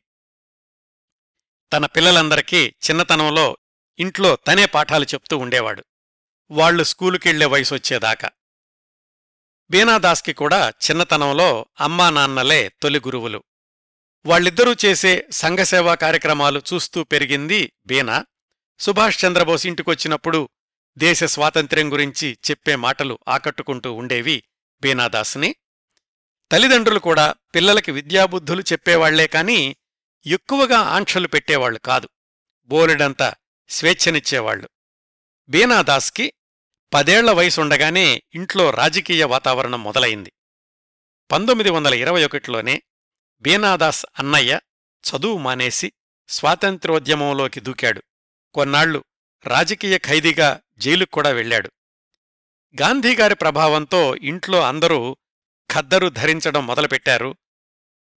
తన 1.72 1.86
పిల్లలందరికీ 1.86 2.66
చిన్నతనంలో 2.66 3.58
ఇంట్లో 3.98 4.36
తనే 4.36 4.66
పాఠాలు 4.66 5.04
చెప్తూ 5.04 5.38
ఉండేవాడు. 5.38 5.84
వాళ్ళు 6.50 6.84
స్కూలుకెళ్ళే 6.84 7.46
వయసొచ్చేదాకా. 7.46 8.30
బీనాదాస్కి 9.70 10.32
కూడా 10.32 10.68
చిన్నతనంలో 10.68 11.66
అమ్మా 11.80 12.10
నాన్నలే 12.10 12.72
తొలి 12.82 12.98
గురువులు. 12.98 13.44
వాళ్ళిద్దరూ 14.26 14.74
చేసే 14.84 15.26
సంఘసేవా 15.30 15.94
కార్యక్రమాలు 15.94 16.62
చూస్తూ 16.74 17.04
పెరిగింది 17.04 17.72
బీనా. 17.86 18.26
సుభాష్ 18.78 19.24
చంద్రబోస్ 19.24 19.66
ఇంటికొచ్చినప్పుడు 19.66 20.48
దేశ 20.98 21.24
స్వాతంత్ర్యం 21.24 21.92
గురించి 21.92 22.38
చెప్పే 22.50 22.76
మాటలు 22.76 23.18
ఆకట్టుకుంటూ 23.28 23.92
ఉండేవి 23.92 24.44
బీనాదాస్ని. 24.80 25.56
తల్లిదండ్రులు 26.52 26.98
కూడా 26.98 27.34
పిల్లలకి 27.54 27.92
విద్యాబుద్ధులు 27.92 28.60
చెప్పేవాళ్ళే 28.62 29.26
కాని 29.26 29.76
ఎక్కువగా 30.26 30.78
ఆంక్షలు 30.78 31.28
పెట్టేవాళ్ళు 31.28 31.78
కాదు. 31.78 32.08
బోలెడంత 32.66 33.34
స్వేచ్ఛనిచ్చేవాళ్ళు 33.68 34.68
బీనాదాస్కి 35.48 36.32
పదేళ్ళ 36.94 37.30
వయసుండగానే 37.30 38.22
ఇంట్లో 38.34 38.70
రాజకీయ 38.70 39.24
వాతావరణం 39.24 39.82
మొదలైంది. 39.82 40.32
పంతొమ్మిది 41.30 41.70
వందల 41.70 41.94
ఇరవై 41.94 42.24
ఒకటిలోనే 42.24 42.82
బీనాదాస్ 43.40 44.06
అన్నయ్య 44.18 44.60
చదువు 45.04 45.38
మానేసి 45.38 45.92
స్వాతంత్ర్యోద్యమంలోకి 46.28 47.60
దూకాడు. 47.60 48.02
కొన్నాళ్ళు 48.54 49.04
రాజకీయ 49.46 49.98
ఖైదీగా 49.98 50.60
జైలుకు 50.78 51.10
కూడా 51.10 51.30
వెళ్ళాడు 51.30 51.70
గాంధీగారి 52.80 53.34
ప్రభావంతో 53.34 54.16
ఇంట్లో 54.16 54.60
అందరూ 54.60 55.16
ఖద్దరు 55.74 56.08
ధరించడం 56.08 56.66
మొదలుపెట్టారు. 56.66 57.36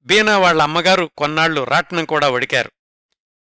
బీనా 0.02 0.38
వాళ్ళ 0.38 0.62
అమ్మగారు 0.62 1.12
కొన్నాళ్ళు 1.18 1.64
రాట్నం 1.64 2.06
కూడా 2.06 2.30
వడికారు. 2.30 2.72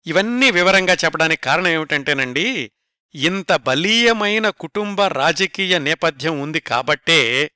ఇవన్నీ 0.06 0.52
వివరంగా 0.52 0.94
చెప్పడానికి 0.94 1.42
కారణం 1.42 1.68
ఏమిటంటేనండి 1.68 2.72
ఇంత 3.16 3.52
బలీయమైన 3.52 4.50
కుటుంబ 4.50 5.02
రాజకీయ 5.02 5.80
నేపథ్యం 5.80 6.40
ఉంది 6.40 6.60
కాబట్టే 6.60 7.52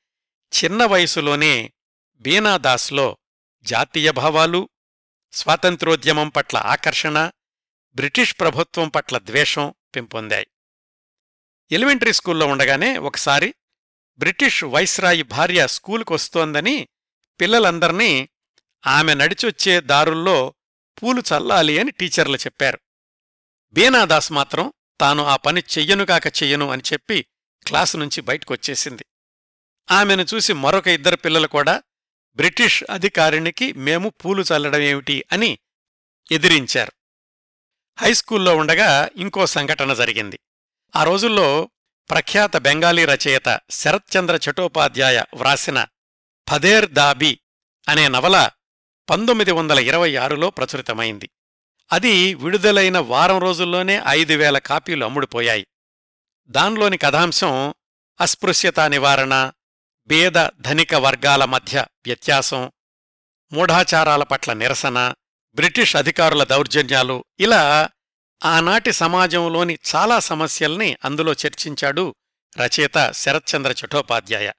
చిన్న 0.54 0.86
వయసులోనే 0.86 1.74
బీనాదాస్లో 2.18 3.18
జాతీయ 3.64 4.12
భావాలు 4.12 4.70
స్వాతంత్రోద్యమం 5.32 6.30
పట్ల 6.30 6.58
ఆకర్షణ 6.58 7.32
బ్రిటిష్ 7.96 8.36
ప్రభుత్వం 8.40 8.90
పట్ల 8.90 9.18
ద్వేషం 9.18 9.74
పెంపొందాయి. 9.96 10.48
ఎలిమెంటరీ 11.72 12.14
స్కూల్లో 12.14 12.46
ఉండగానే 12.48 12.98
ఒకసారి 12.98 13.54
బ్రిటిష్ 14.20 14.64
వైస్రాయి 14.64 15.24
భార్య 15.24 15.68
స్కూలుకు 15.68 16.14
వస్తోందని 16.14 16.88
పిల్లలందర్నీ 17.42 18.30
ఆమె 18.88 19.14
నడిచొచ్చే 19.14 19.82
దారుల్లో 19.82 20.54
పూలు 21.04 21.22
చల్లాలి 21.22 21.80
అని 21.80 21.92
టీచర్లు 21.92 22.38
చెప్పారు. 22.38 22.80
బీనాదాస్ 23.74 24.32
మాత్రం 24.32 24.74
తాను 25.02 25.24
ఆ 25.24 25.36
పని 25.36 25.64
చెయ్యనుగాక 25.78 26.28
చెయ్యను 26.28 26.70
అని 26.70 26.82
చెప్పి 26.94 27.26
క్లాసు 27.68 27.98
నుంచి 27.98 28.22
బయటకొచ్చేసింది. 28.22 29.06
ఆమెను 29.92 30.26
చూసి 30.34 30.54
మరొక 30.54 30.88
ఇద్దరు 30.88 31.16
పిల్లలు 31.16 31.48
కూడా 31.48 31.84
బ్రిటిష్ 32.36 32.84
అధికారినికి 32.90 33.74
మేము 33.74 34.10
పూలు 34.10 34.44
చల్లడమేమిటి 34.44 35.26
అని 35.32 35.60
ఎదిరించారు. 36.32 36.92
హైస్కూల్లో 38.00 38.56
ఉండగా 38.56 39.10
ఇంకో 39.16 39.46
సంఘటన 39.46 39.94
జరిగింది. 39.94 40.40
ఆ 40.96 41.04
రోజుల్లో 41.04 41.70
ప్రఖ్యాత 42.10 42.58
బెంగాలీ 42.58 43.06
రచయిత 43.06 43.60
శరత్చంద్ర 43.72 44.40
చటోపాధ్యాయ 44.50 45.24
వ్రాసిన 45.36 45.86
ఫదేర్ 46.50 46.92
దాబీ 46.92 47.40
అనే 47.90 48.08
నవల 48.08 48.50
పంతొమ్మిది 49.10 49.52
వందల 49.52 49.80
ఇరవై 49.80 50.16
ఆరులో 50.16 50.50
ప్రచురితమైంది. 50.50 51.30
అది 51.92 52.34
విడుదలైన 52.34 52.98
వారం 52.98 53.40
రోజుల్లోనే 53.40 54.04
ఐదు 54.08 54.34
వేల 54.34 54.58
కాపీలు 54.58 55.06
అమ్ముడుపోయాయి. 55.06 55.68
దానిలోని 56.48 56.98
కథాంశం 56.98 57.74
అస్పృశ్యతా 58.22 58.88
నివారణ 58.88 59.52
బేద 60.08 60.50
ధనిక 60.62 60.96
వర్గాల 60.96 61.46
మధ్య 61.46 61.86
వ్యత్యాసం 62.06 62.72
మూఢాచారాల 63.54 64.24
పట్ల 64.24 64.54
నిరసన 64.54 65.14
బ్రిటిష్ 65.56 65.96
అధికారుల 65.96 66.44
దౌర్జన్యాలు 66.44 67.26
ఇలా 67.40 67.90
ఆనాటి 68.46 68.92
సమాజంలోని 68.92 69.80
చాలా 69.96 70.20
సమస్యల్ని 70.20 70.98
అందులో 71.06 71.34
చర్చించాడు 71.34 72.16
రచయిత 72.58 73.12
శరత్చంద్ర 73.12 73.76
చటోపాధ్యాయ. 73.86 74.52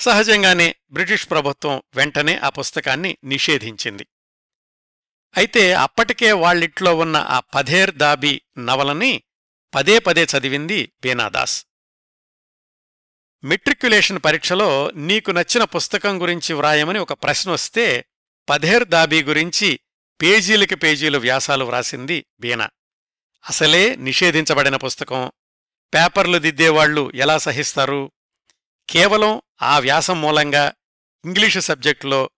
సహజంగానే 0.00 0.74
బ్రిటిష్ 0.90 1.30
ప్రభుత్వం 1.30 1.82
వెంటనే 1.94 2.36
ఆ 2.36 2.48
పుస్తకాన్ని 2.48 3.18
నిషేధించింది. 3.24 4.06
అయితే 5.36 5.72
అప్పటికే 5.72 6.32
వాళ్ళిట్లో 6.32 6.96
ఉన్న 6.96 7.16
ఆ 7.16 7.40
పధేర్ 7.40 7.94
దాబీ 7.94 8.40
నవలని 8.58 9.22
పదే 9.74 9.98
పదే 9.98 10.24
చదివింది 10.24 10.92
బీనాదాస్. 11.02 11.66
మెట్రిక్యులేషన్ 13.44 14.18
పరీక్షలో 14.24 14.90
నీకు 14.90 15.30
నచ్చిన 15.30 15.64
పుస్తకం 15.64 16.22
గురించి 16.22 16.52
వ్రాయమని 16.52 16.98
ఒక 16.98 17.12
ప్రశ్న 17.12 17.50
వస్తే 17.50 18.04
పధేర్ 18.48 18.84
దాబీ 18.84 19.22
గురించి 19.22 19.80
పేజీలకి 20.22 20.74
పేజీలు 20.74 21.18
వ్యాసాలు 21.18 21.64
వ్రాసింది 21.64 22.26
బీనా. 22.40 22.70
అసలే 23.48 23.96
నిషేధించబడిన 23.96 24.76
పుస్తకం. 24.76 25.32
పేపర్లు 25.94 26.38
దిద్దేవాళ్ళు 26.38 27.12
ఎలా 27.14 27.38
సహిస్తారు? 27.38 28.12
కేవలం 28.90 29.42
ఆ 29.62 29.78
వ్యాసం 29.78 30.20
మూలంగా 30.20 30.72
ఇంగ్లీషు 31.24 31.60
సబ్జెక్టులో 31.60 32.30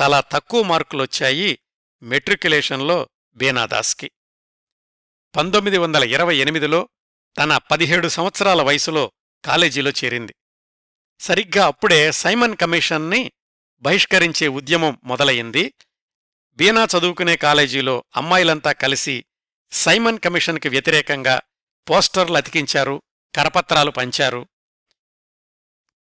చాలా 0.00 0.20
తక్కువ 0.20 0.62
మార్కులొచ్చాయి 0.62 1.58
మెట్రిక్యులేషన్లో 2.02 3.08
బీనాదాస్కి. 3.34 4.10
పంతొమ్మిది 5.36 5.78
వందల 5.78 6.04
ఇరవై 6.04 6.36
ఎనిమిదిలో 6.36 6.88
తన 7.38 7.56
పదిహేడు 7.56 8.08
సంవత్సరాల 8.08 8.62
వయసులో 8.62 9.12
కాలేజీలో 9.44 9.90
చేరింది. 9.90 10.34
సరిగ్గా 11.20 11.66
అప్పుడే 11.66 12.12
సైమన్ 12.12 12.56
కమిషన్ని 12.56 13.32
బహిష్కరించే 13.78 14.48
ఉద్యమం 14.48 15.00
మొదలయింది 15.04 15.74
బీనా 16.56 16.84
చదువుకునే 16.84 17.36
కాలేజీలో 17.36 18.04
అమ్మాయిలంతా 18.16 18.72
కలిసి 18.72 19.24
సైమన్ 19.74 20.18
కమిషన్కి 20.18 20.68
వ్యతిరేకంగా 20.68 21.40
పోస్టర్లు 21.90 22.36
అతికించారు 22.36 23.02
కరపత్రాలు 23.34 23.90
పంచారు. 23.90 24.48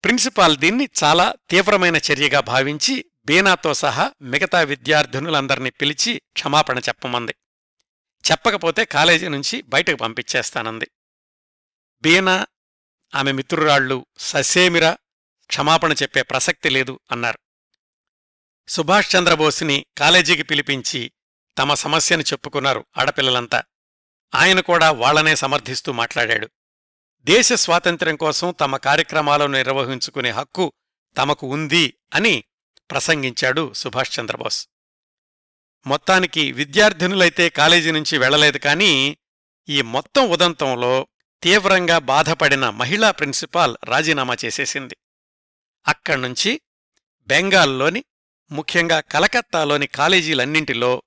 ప్రిన్సిపాల్ 0.05 0.57
దీన్ని 0.57 0.89
చాలా 1.05 1.35
తీవ్రమైన 1.51 1.97
చర్యగా 1.97 2.41
భావించి 2.41 3.05
బీనాతో 3.25 3.75
సహా 3.75 4.13
మిగతా 4.23 4.61
విద్యార్థినులందర్నీ 4.61 5.71
పిలిచి 5.71 6.23
క్షమాపణ 6.33 6.79
చెప్పమంది. 6.79 7.35
చెప్పకపోతే 8.31 8.85
కాలేజీ 8.85 9.29
నుంచి 9.29 9.63
బయటకు 9.63 9.97
పంపించేస్తానంది. 9.97 10.91
బీనా 12.03 12.47
ఆమె 13.15 13.33
మిత్రురాళ్ళు 13.33 14.07
ససేమిరా 14.19 14.97
క్షమాపణ 15.47 15.93
చెప్పే 15.93 16.23
ప్రసక్తి 16.23 16.69
లేదు 16.69 17.01
అన్నారు. 17.13 17.39
సుభాష్ 18.69 19.17
చంద్రబోస్ని 19.17 19.87
కాలేజీకి 19.99 20.43
పిలిపించి 20.43 21.13
తమ 21.59 21.75
సమస్యను 21.75 22.23
చెప్పుకున్నారు 22.23 22.85
ఆడపిల్లలంతా. 22.99 23.63
ఆయన 24.35 24.61
కూడా 24.61 24.91
వాళ్ళనే 24.91 25.35
సమర్థిస్తూ 25.37 25.93
మాట్లాడాడు. 25.93 26.49
దేశ 27.23 27.53
స్వాతంత్ర్యం 27.53 28.17
కోసం 28.17 28.55
తమ 28.61 28.77
కార్యక్రమాలను 28.77 29.53
నిర్వహించుకునే 29.53 30.31
హక్కు 30.31 30.73
తమకు 31.17 31.47
ఉంది 31.47 31.95
అని 32.15 32.45
ప్రసంగించాడు 32.91 33.73
సుభాష్ 33.73 34.21
చంద్రబోస్. 34.21 34.69
మొత్తానికి 35.87 36.53
విద్యార్థినులైతే 36.53 37.49
కాలేజీ 37.49 37.91
నుంచి 37.91 38.19
వెళ్ళలేదు 38.19 38.59
కానీ 38.59 39.17
ఈ 39.69 39.83
మొత్తం 39.83 40.31
ఉదంతంలో 40.31 41.07
తీవ్రంగా 41.43 41.99
బాధపడిన 41.99 42.71
మహిళా 42.71 43.11
ప్రిన్సిపాల్ 43.11 43.77
రాజీనామా 43.85 44.37
చేసేసింది. 44.45 44.97
అక్కడ్నుంచి 45.89 46.61
బెంగాల్లోని 47.21 48.05
ముఖ్యంగా 48.53 49.01
కలకత్తాలోని 49.01 49.87
కాలేజీలన్నింటిలో 49.87 51.03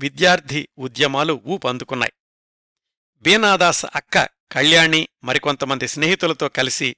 విద్యార్థి 0.00 0.68
ఉద్యమాలు 0.78 1.42
ఊపందుకున్నాయి. 1.46 2.12
బీనాదాస్ 3.18 3.86
అక్క 3.94 4.24
కళ్యాణి 4.52 5.08
మరికొంతమంది 5.24 5.88
స్నేహితులతో 5.88 6.48
కలిసి 6.48 6.96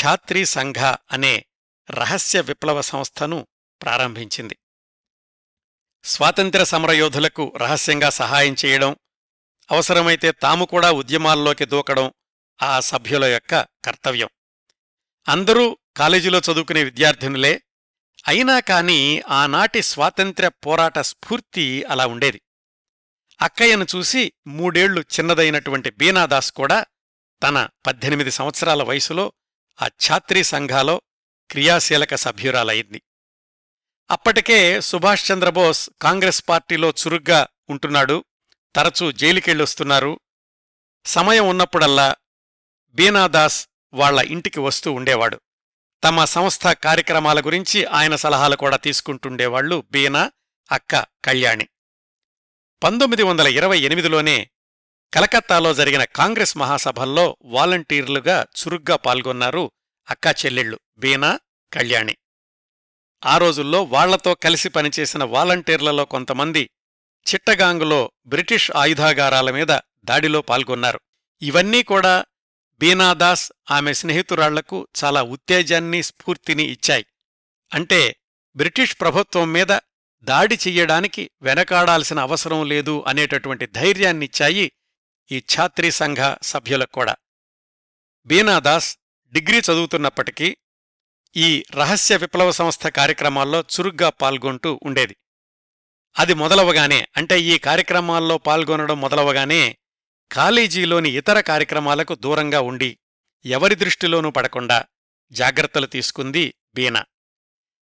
ఛాత్రీ 0.00 0.44
సంఘ 0.44 0.76
అనే 1.12 1.46
రహస్య 1.90 2.40
విప్లవ 2.40 2.80
సంస్థను 2.80 3.46
ప్రారంభించింది. 3.82 4.58
స్వాతంత్ర్య 6.04 6.64
సమరయోధులకు 6.64 7.52
రహస్యంగా 7.56 8.10
సహాయం 8.10 8.56
చేయడం 8.64 8.96
అవసరమైతే 9.70 10.32
తాము 10.32 10.64
కూడా 10.64 10.92
ఉద్యమాల్లోకి 10.92 11.64
దూకడం 11.64 12.12
ఆ 12.62 12.80
సభ్యుల 12.80 13.24
యొక్క 13.24 13.66
కర్తవ్యం. 13.84 14.28
అందరూ 15.28 15.78
కాలేజీలో 15.96 16.38
చదువుకునే 16.38 16.84
విద్యార్థినులే 16.84 17.62
అయినా 18.26 18.60
కాని 18.60 19.22
ఆనాటి 19.28 19.82
స్వాతంత్ర్య 19.82 20.48
పోరాట 20.48 20.98
స్ఫూర్తి 20.98 21.84
అలా 21.84 22.06
ఉండేది. 22.06 22.42
అక్కయ్యను 23.42 23.86
చూసి 23.96 24.32
మూడేళ్ళు 24.46 25.00
చిన్నదైనటువంటి 25.00 25.90
బీనాదాస్ 25.90 26.52
కూడా 26.52 26.86
తన 27.42 27.68
పద్దెనిమిది 27.86 28.30
సంవత్సరాల 28.30 28.82
వయసులో 28.82 29.32
ఆ 29.82 29.86
ఛాత్రీ 29.86 30.42
సంఘాలో 30.42 31.02
క్రియాశీలక 31.50 32.14
సభ్యురాలయ్యింది. 32.14 33.02
అప్పటికే 34.10 34.80
సుభాష్ 34.80 35.32
చంద్రబోస్ 35.32 35.90
కాంగ్రెస్ 36.02 36.44
పార్టీలో 36.48 36.90
చురుగ్గా 36.90 37.48
ఉంటున్నాడు 37.68 38.24
తరచూ 38.74 39.12
జైలుకెళ్ళొస్తున్నారు. 39.12 40.20
సమయం 41.06 41.48
ఉన్నప్పుడల్లా 41.48 42.16
బీనాదాస్ 42.90 43.68
వాళ్ళ 43.94 44.20
ఇంటికి 44.20 44.60
వస్తూ 44.60 44.92
ఉండేవాడు. 44.92 45.40
తమ 46.04 46.24
సంస్థ 46.24 46.66
కార్యక్రమాల 46.66 47.40
గురించి 47.40 47.84
ఆయన 47.84 48.16
సలహాలు 48.16 48.56
కూడా 48.56 48.76
తీసుకుంటుండేవాళ్ళు 48.76 49.84
బీనా 49.90 50.30
అక్క 50.72 51.06
కళ్యాణి. 51.24 51.68
పంతొమ్మిది 52.82 53.22
వందల 53.22 53.46
ఇరవై 53.46 53.78
ఎనిమిదిలోనే 53.80 54.50
కలకత్తాలో 55.14 55.74
జరిగిన 55.74 56.04
కాంగ్రెస్ 56.04 56.56
మహాసభల్లో 56.56 57.36
వాలంటీర్లుగా 57.44 58.46
చురుగ్గా 58.60 58.96
పాల్గొన్నారు 58.96 59.70
అక్కా 60.10 60.30
చెల్లెళ్ళు 60.30 60.80
బీనా 60.98 61.40
కళ్యాణి. 61.72 62.16
ఆ 63.26 63.38
రోజుల్లో 63.38 63.82
వాళ్ళతో 63.82 64.34
కలిసి 64.34 64.68
పనిచేసిన 64.68 65.24
వాలంటీర్లలో 65.24 66.04
కొంతమంది 66.04 66.70
చిట్టగాంగులో 67.34 68.12
బ్రిటిష్ 68.26 68.70
ఆయుధాగారాల 68.76 69.50
మీద 69.50 69.78
దాడిలో 70.04 70.42
పాల్గొన్నారు. 70.42 71.00
ఇవన్నీ 71.42 71.82
కూడా 71.82 72.24
బీనాదాస్ 72.80 73.52
ఆమె 73.70 73.92
స్నేహితురాళ్ళకు 73.92 74.88
చాలా 75.04 75.22
ఉత్తేజాన్ని 75.22 76.02
స్ఫూర్తిని 76.02 76.62
ఇచ్చాయి. 76.62 77.06
అంటే 77.74 78.16
బ్రిటిష్ 78.56 79.00
ప్రభుత్వం 79.00 79.52
మీద 79.52 79.78
దాడి 80.22 80.54
చెయ్యడానికి 80.54 81.30
వెనకాడాల్సిన 81.42 82.20
అవసరం 82.20 82.68
లేదు 82.68 83.04
అనేటటువంటి 83.06 83.66
ధైర్యాన్నిచ్చాయి 83.66 84.72
ఈ 85.32 85.38
ఛాత్రీ 85.38 85.90
సంఘ 85.90 86.36
సభ్యులకు 86.42 86.92
కూడా. 86.92 87.16
బీనాదాస్ 88.26 88.98
డిగ్రీ 89.32 89.58
చదువుతున్నప్పటికీ 89.58 90.56
ఈ 91.36 91.64
రహస్య 91.74 92.16
విప్లవ 92.16 92.50
సంస్థ 92.50 92.86
కార్యక్రమాల్లో 92.86 93.60
చురుగ్గా 93.60 94.10
పాల్గొంటూ 94.10 94.80
ఉండేది. 94.82 95.16
అది 96.18 96.34
మొదలవగానే 96.34 97.08
అంటే 97.16 97.40
ఈ 97.40 97.58
కార్యక్రమాల్లో 97.58 98.38
పాల్గొనడం 98.38 99.00
మొదలవగానే 99.00 99.78
కాలేజీలోని 100.32 101.10
ఇతర 101.10 101.40
కార్యక్రమాలకు 101.40 102.14
దూరంగా 102.14 102.60
ఉండి 102.60 102.98
ఎవరి 103.44 103.74
దృష్టిలోనూ 103.74 104.30
పడకుండా 104.30 104.84
జాగ్రత్తలు 105.32 105.86
తీసుకుంది 105.86 106.54
బీనా. 106.74 107.04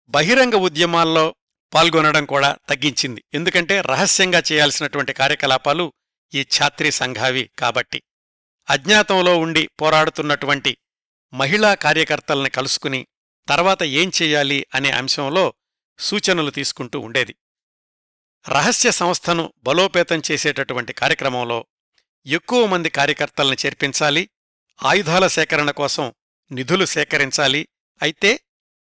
బహిరంగ 0.07 0.55
ఉద్యమాల్లో 0.55 1.35
పాల్గొనడం 1.73 2.25
కూడా 2.25 2.57
తగ్గించింది. 2.69 3.23
ఎందుకంటే 3.33 3.81
రహస్యంగా 3.81 4.43
చేయాల్సినటువంటి 4.51 5.13
కార్యకలాపాలు 5.13 5.93
ఈ 6.33 6.41
ఛాత్రీ 6.41 6.91
సంఘావి 6.91 7.49
కాబట్టి. 7.59 8.03
అజ్ఞాతంలో 8.69 9.37
ఉండి 9.37 9.67
పోరాడుతున్నటువంటి 9.81 10.77
మహిళా 11.33 11.73
కార్యకర్తల్ని 11.73 12.49
కలుసుకుని 12.49 13.07
తర్వాత 13.49 13.83
ఏం 13.83 14.11
చెయ్యాలి 14.21 14.67
అనే 14.75 14.91
అంశంలో 14.91 15.53
సూచనలు 15.99 16.51
తీసుకుంటూ 16.51 16.99
ఉండేది. 16.99 17.35
రహస్య 18.49 18.91
సంస్థను 18.91 19.53
బలోపేతం 19.63 20.21
చేసేటటువంటి 20.31 20.93
కార్యక్రమంలో 20.93 21.65
ఎక్కువ 22.25 22.65
మంది 22.65 22.89
కార్యకర్తల్ని 22.89 23.57
చేర్పించాలి 23.65 24.29
ఆయుధాల 24.83 25.27
సేకరణ 25.27 25.71
కోసం 25.71 26.13
నిధులు 26.51 26.85
సేకరించాలి. 26.85 27.67
అయితే 28.01 28.39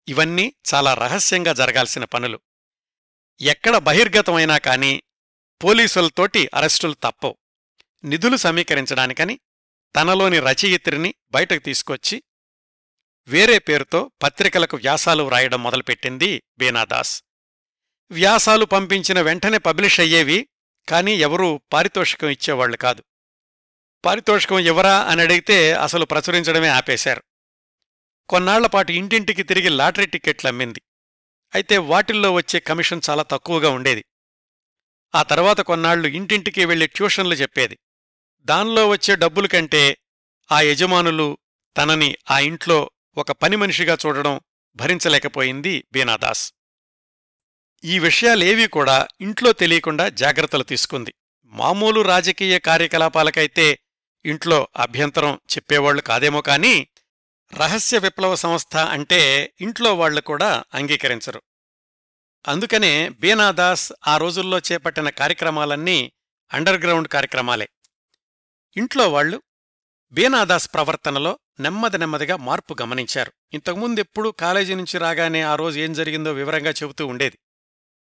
ఇవన్నీ 0.08 0.54
చాలా 0.74 0.94
రహస్యంగా 0.94 1.52
జరగాల్సిన 1.52 2.04
పనులు. 2.04 2.40
ఎక్కడ 3.40 3.76
బహిర్గతమైనా 3.76 4.58
కాని 4.58 5.02
పోలీసులతోటి 5.64 6.50
అరెస్టులు 6.54 6.92
తప్పవు. 6.92 7.36
నిధులు 8.04 8.36
సమీకరించడానికని 8.36 9.40
తనలోని 9.96 10.38
రచయిత్రిని 10.40 11.14
బయటకు 11.30 11.58
తీసుకొచ్చి 11.58 12.22
వేరే 13.28 13.58
పేరుతో 13.58 14.10
పత్రికలకు 14.22 14.76
వ్యాసాలు 14.76 15.22
వ్రాయడం 15.22 15.62
మొదలుపెట్టింది 15.62 16.42
బీనాదాస్. 16.58 17.24
వ్యాసాలు 18.10 18.64
పంపించిన 18.64 19.20
వెంటనే 19.20 19.58
పబ్లిష్ 19.58 20.00
అయ్యేవి 20.00 20.48
కాని 20.88 21.12
ఎవరూ 21.12 21.60
పారితోషికం 21.72 22.28
ఇచ్చేవాళ్ళు 22.28 22.76
కాదు. 22.76 23.04
పారితోషికం 24.04 24.58
ఎవరా 24.58 25.02
అని 25.02 25.22
అడిగితే 25.22 25.72
అసలు 25.72 26.04
ప్రచురించడమే 26.04 26.68
ఆపేశారు. 26.68 27.22
కొన్నాళ్ళపాటు 28.28 28.92
ఇంటింటికి 28.92 29.42
తిరిగి 29.42 29.68
లాటరీ 29.68 30.06
టిక్కెట్లు 30.06 30.48
అమ్మింది. 30.48 30.82
అయితే 31.54 31.78
వాటిల్లో 31.78 32.32
వచ్చే 32.32 32.60
కమిషన్ 32.60 33.00
చాలా 33.10 33.22
తక్కువగా 33.22 33.70
ఉండేది. 33.70 34.04
ఆ 35.14 35.22
తర్వాత 35.22 35.60
కొన్నాళ్ళు 35.60 36.08
ఇంటింటికి 36.08 36.64
వెళ్ళి 36.64 36.86
ట్యూషన్లు 36.86 37.34
చెప్పేది. 37.34 37.78
దానిలో 38.40 38.88
వచ్చే 38.88 39.16
డబ్బుల 39.16 39.46
కంటే 39.46 39.98
ఆ 40.52 40.60
యజమానులు 40.60 41.38
తనని 41.76 42.16
ఆ 42.30 42.38
ఇంట్లో 42.38 42.90
ఒక 43.16 43.32
పని 43.32 43.56
మనిషిగా 43.56 43.98
చూడడం 44.06 44.40
భరించలేకపోయింది 44.76 45.84
బీనాదాస్. 45.92 46.52
ఈ 47.84 47.98
విషయాలేవీ 47.98 48.66
కూడా 48.66 49.08
ఇంట్లో 49.20 49.52
తెలియకుండా 49.52 50.08
జాగ్రత్తలు 50.08 50.62
తీసుకుంది. 50.62 51.14
మామూలు 51.44 52.00
రాజకీయ 52.00 52.58
కార్యకలాపాలకైతే 52.58 53.78
ఇంట్లో 54.26 54.68
అభ్యంతరం 54.76 55.34
చెప్పేవాళ్ళు 55.34 56.02
కాదేమో 56.02 56.40
కాని 56.40 56.86
రహస్య 57.54 57.98
విప్లవ 57.98 58.34
సంస్థ 58.34 58.76
అంటే 58.76 59.52
ఇంట్లో 59.60 59.94
వాళ్ళు 59.94 60.20
కూడా 60.20 60.64
అంగీకరించరు. 60.74 61.42
అందుకనే 62.48 63.08
బీనాదాస్ 63.08 63.92
ఆ 64.06 64.16
రోజుల్లో 64.16 64.58
చేపట్టిన 64.58 65.10
కార్యక్రమాలన్నీ 65.10 66.12
అండర్గ్రౌండ్ 66.52 67.08
కార్యక్రమాలే. 67.08 67.68
ఇంట్లో 68.76 69.08
వాళ్ళు 69.08 69.42
బీనాదాస్ 70.12 70.74
ప్రవర్తనలో 70.74 71.38
నెమ్మది 71.60 71.98
నెమ్మదిగా 71.98 72.36
మార్పు 72.36 72.76
గమనించారు. 72.82 73.32
ఇంతకుముందెప్పుడూ 73.52 74.30
కాలేజీ 74.30 74.74
నుంచి 74.74 74.98
రాగానే 74.98 75.42
ఆ 75.42 75.54
రోజు 75.54 75.78
ఏం 75.78 75.92
జరిగిందో 75.92 76.32
వివరంగా 76.32 76.70
చెబుతూ 76.70 77.06
ఉండేది. 77.06 77.38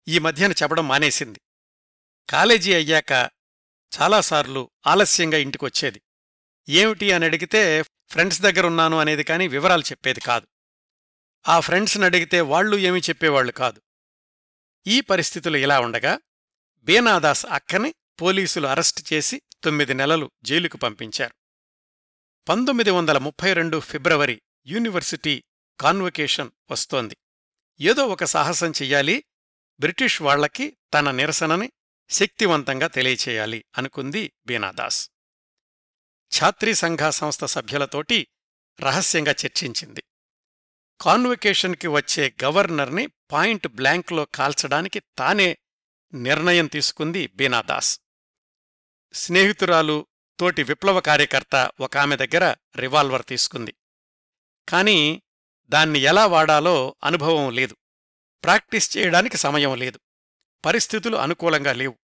ఈ 0.08 0.20
మధ్యన 0.20 0.52
చెప్పడం 0.52 0.88
మానేసింది. 0.88 1.42
కాలేజీ 2.30 2.74
అయ్యాక 2.74 3.12
చాలాసార్లు 4.02 4.70
ఆలస్యంగా 4.88 5.38
ఇంటికొచ్చేది. 5.38 6.02
ఏమిటి 6.70 7.12
అని 7.12 7.26
అడిగితే 7.26 7.82
ఫ్రెండ్స్ 7.82 8.42
దగ్గరున్నాను 8.42 8.98
అనేది 8.98 9.24
కాని 9.24 9.48
వివరాలు 9.48 9.82
చెప్పేది 9.82 10.20
కాదు. 10.20 10.48
ఆ 11.48 11.60
ఫ్రెండ్స్ని 11.60 12.06
అడిగితే 12.06 12.42
వాళ్ళు 12.42 12.78
ఏమీ 12.78 13.00
చెప్పేవాళ్ళు 13.00 13.52
కాదు. 13.52 13.82
ఈ 14.88 15.02
పరిస్థితులు 15.02 15.58
ఇలా 15.58 15.80
ఉండగా 15.80 16.20
బీనాదాస్ 16.78 17.46
అక్కని 17.46 17.94
పోలీసులు 18.22 18.68
అరెస్టు 18.68 19.14
చేసి 19.14 19.42
తొమ్మిది 19.64 19.94
నెలలు 19.94 20.32
జైలుకు 20.44 20.78
పంపించారు. 20.78 21.34
పంతొమ్మిది 22.50 22.92
వందల 22.92 23.18
ముప్పై 23.18 23.54
రెండు 23.54 23.80
ఫిబ్రవరి 23.80 24.42
యూనివర్సిటీ 24.68 25.44
కాన్వకేషన్ 25.80 26.52
వస్తోంది. 26.72 27.18
ఏదో 27.82 28.06
ఒక 28.06 28.24
సాహసం 28.24 28.72
చెయ్యాలి 28.72 29.24
బ్రిటిష్ 29.80 30.22
వాళ్ళకి 30.22 30.78
తన 30.94 31.12
నిరసనని 31.12 31.72
శక్తివంతంగా 32.10 32.88
తెలియచేయాలి 32.88 33.66
అనుకుంది 33.78 34.34
బీనాదాస్. 34.46 35.12
ఛాత్రీ 36.26 36.74
సంఘ 36.74 37.10
సంస్థ 37.10 37.46
సభ్యులతోటి 37.46 38.28
రహస్యంగా 38.82 39.32
చర్చించింది. 39.32 40.04
కాన్వకేషన్కి 41.02 41.88
వచ్చే 41.88 42.34
గవర్నర్ని 42.44 43.08
పాయింట్ 43.08 43.68
బ్లాంక్లో 43.68 44.26
కాల్చడానికి 44.26 45.00
తానే 45.00 45.58
నిర్ణయం 46.14 46.68
తీసుకుంది 46.68 47.28
బీనాదాస్ 47.28 48.00
స్నేహితురాలు 49.14 50.08
తోటి 50.40 50.64
విప్లవ 50.64 51.02
కార్యకర్త 51.02 51.72
ఒక 51.80 51.98
ఆమె 51.98 52.16
దగ్గర 52.16 52.56
రివాల్వర్ 52.76 53.26
తీసుకుంది. 53.26 53.76
కాని 54.70 55.22
దాన్ని 55.68 56.00
ఎలా 56.00 56.26
వాడాలో 56.26 56.96
అనుభవం 57.04 57.52
లేదు. 57.52 57.78
ప్రాక్టీస్ 58.44 58.98
చేయడానికి 58.98 59.38
సమయం 59.38 59.76
లేదు. 59.76 60.00
పరిస్థితులు 60.66 61.18
అనుకూలంగా 61.18 61.74
లేవు. 61.74 61.98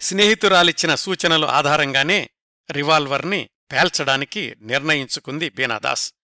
స్నేహితురాలిచ్చిన 0.00 0.94
సూచనలు 0.94 1.46
ఆధారంగానే 1.46 2.30
రివాల్వర్ని 2.70 3.50
పేల్చడానికి 3.72 4.56
నిర్ణయించుకుంది 4.60 5.48
బీనాదాస్. 5.48 6.14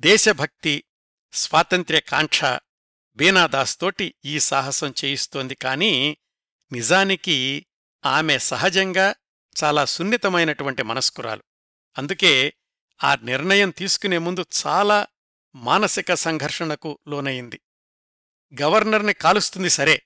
దేశభక్తి 0.00 0.84
స్వాతంత్ర్యకాంక్ష 1.32 2.44
బీనాదాస్ 3.16 3.80
తోటి 3.80 4.14
ఈ 4.24 4.38
సాహసం 4.38 4.94
చేయిస్తోంది 5.04 5.54
కాని 5.54 6.16
నిజానికి 6.72 7.66
ఆమె 8.06 8.38
సహజంగా 8.38 9.14
చాలా 9.64 9.84
సున్నితమైనటువంటి 9.84 10.82
మనస్కురాలు. 10.82 11.42
అందుకే 11.98 12.52
ఆ 13.04 13.14
నిర్ణయం 13.14 13.70
తీసుకునే 13.70 14.18
ముందు 14.18 14.46
చాలా 14.66 15.06
మానసిక 15.54 16.14
సంఘర్షణకు 16.14 16.98
లోనయింది 17.08 17.60
గవర్నర్ని 18.62 19.14
కాలుస్తుంది 19.14 19.70
సరే 19.70 20.02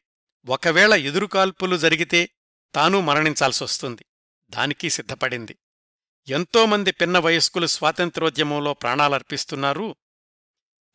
ఒకవేళ 0.47 0.95
ఎదురుకాల్పులు 0.95 1.77
జరిగితే 1.77 2.31
తానూ 2.75 3.01
మరణించాల్సొస్తుంది. 3.01 4.07
దానికి 4.55 4.91
సిద్ధపడింది. 4.91 5.57
ఎంతోమంది 6.29 6.93
పిన్న 6.93 7.19
వయస్కులు 7.19 7.67
స్వాతంత్రోద్యమంలో 7.67 8.75
ప్రాణాలర్పిస్తున్నారు. 8.75 9.97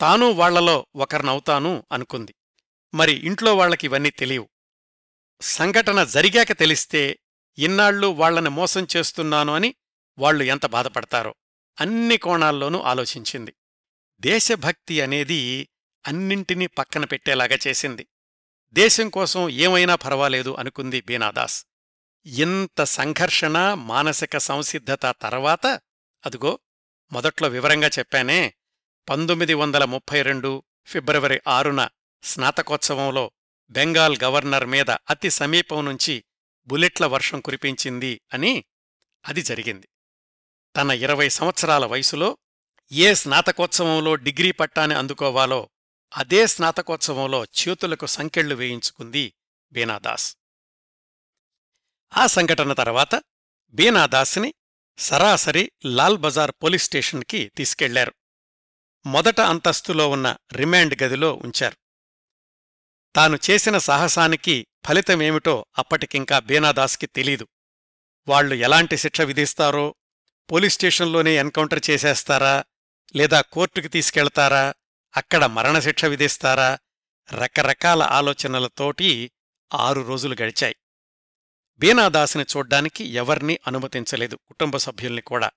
తానూ 0.01 0.31
వాళ్ళలో 0.31 0.87
ఒకరినవుతాను 0.95 1.85
అనుకుంది. 1.91 2.35
మరి 2.93 3.11
ఇంట్లో 3.11 3.55
వాళ్ళకి 3.55 3.87
ఇవన్నీ 3.87 4.09
తెలియవు. 4.09 4.49
సంఘటన 5.41 6.03
జరిగాక 6.03 6.51
తెలిస్తే 6.51 7.19
ఇన్నాళ్ళు 7.57 8.07
వాళ్ళని 8.07 8.49
మోసం 8.49 8.87
చేస్తున్నాను 8.97 9.53
అని 9.53 9.75
వాళ్ళు 10.17 10.43
ఎంత 10.43 10.65
బాధపడతారో 10.65 11.35
అన్ని 11.81 12.17
కోణాల్లోనూ 12.17 12.81
ఆలోచించింది. 12.81 13.53
దేశభక్తి 14.19 15.01
అనేది 15.01 15.69
అన్నింటినీ 16.07 16.67
పక్కన 16.67 17.05
పెట్టేలాగా 17.05 17.57
చేసింది. 17.67 18.07
దేశం 18.73 19.09
కోసం 19.09 19.49
ఏమైనా 19.49 19.95
పర్వాలేదు 19.95 20.55
అనుకుంది 20.55 21.01
బీనాదాస్. 21.01 21.65
ఇంత 22.25 22.83
సంఘర్షణ 22.83 23.73
మానసిక 23.73 24.37
సంసిద్ధత 24.37 25.15
తర్వాత 25.21 25.67
అదుగో 26.25 26.59
మొదట్లో 27.11 27.47
వివరంగా 27.47 27.87
చెప్పానే 27.87 28.53
పంతొమ్మిది 29.09 29.53
వందల 29.53 29.85
ముప్పై 29.85 30.21
రెండు 30.21 30.63
ఫిబ్రవరి 30.85 31.41
ఆరున 31.47 31.89
స్నాతకోత్సవంలో 32.23 33.31
బెంగాల్ 33.69 34.17
గవర్నర్ 34.23 34.65
మీద 34.65 34.89
అతి 34.89 35.29
సమీపం 35.29 35.85
నుంచి 35.85 36.23
బుల్లెట్ల 36.67 37.05
వర్షం 37.05 37.41
కురిపించింది 37.41 38.21
అని 38.33 38.65
అది 39.25 39.41
జరిగింది. 39.41 39.89
తన 40.75 40.91
ఇరవై 40.91 41.29
సంవత్సరాల 41.29 41.85
వయసులో 41.85 42.37
ఏ 42.91 43.13
స్నాతకోత్సవంలో 43.13 44.15
డిగ్రీ 44.15 44.51
పట్టాని 44.51 44.95
అందుకోవాలో 44.95 45.69
అదే 46.17 46.47
స్నాతకోత్సవంలో 46.47 47.45
చేతులకు 47.45 48.05
సంకెళ్ళు 48.05 48.55
వేయించుకుంది 48.55 49.33
బీనాదాస్. 49.71 50.37
ఆ 52.17 52.27
సంఘటన 52.27 52.73
తర్వాత 52.73 53.23
బీనాదాస్ని 53.73 54.53
సరాసరి 54.97 55.71
లాల్ 55.85 56.17
బజార్ 56.17 56.51
పోలీస్ 56.63 56.83
స్టేషన్కి 56.83 57.51
తీసుకెళ్ళారు. 57.57 58.13
మొదట 59.05 59.41
అంతస్తులో 59.41 60.09
ఉన్న 60.09 60.37
రిమాండ్ 60.53 61.03
గదిలో 61.03 61.33
ఉంచారు. 61.33 61.77
తాను 63.15 63.39
చేసిన 63.49 63.77
సాహసానికి 63.77 64.67
ఫలితమేమిటో 64.87 65.65
అప్పటికింకా 65.77 66.39
బీనాదాస్కి 66.39 67.07
తెలీదు. 67.07 67.47
వాళ్ళు 68.27 68.55
ఎలాంటి 68.55 68.97
శిక్ష 68.97 69.21
విధిస్తారో 69.21 69.95
పోలీస్ 70.51 70.73
స్టేషన్లోనే 70.73 71.35
ఎన్కౌంటర్ 71.35 71.81
చేసేస్తారా 71.89 72.63
లేదా 73.15 73.41
కోర్టుకి 73.41 73.87
తీసుకెళ్తారా 73.87 74.73
అక్కడ 75.17 75.45
మరణశిక్ష 75.45 76.05
విధిస్తారా 76.05 76.79
రకరకాల 77.31 78.03
ఆలోచనలతోటి 78.03 79.31
ఆరు 79.73 80.01
రోజులు 80.01 80.35
గడిచాయి. 80.41 80.75
బీనాదాసుని 81.79 82.45
చూడ్డానికి 82.57 83.03
ఎవర్నీ 83.03 83.59
అనుమతించలేదు 83.67 84.35
కుటుంబ 84.35 84.77
సభ్యుల్ని 84.77 85.21
కూడా. 85.21 85.51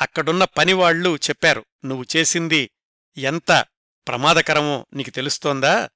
అక్కడున్న 0.00 0.44
పనివాళ్ళు 0.44 1.16
చెప్పారు 1.16 1.64
నువ్వు 1.84 2.04
చేసింది 2.16 2.70
ఎంత 3.16 3.64
ప్రమాదకరమో 4.08 4.86
నీకు 4.92 5.10
తెలుస్తోందా? 5.10 5.90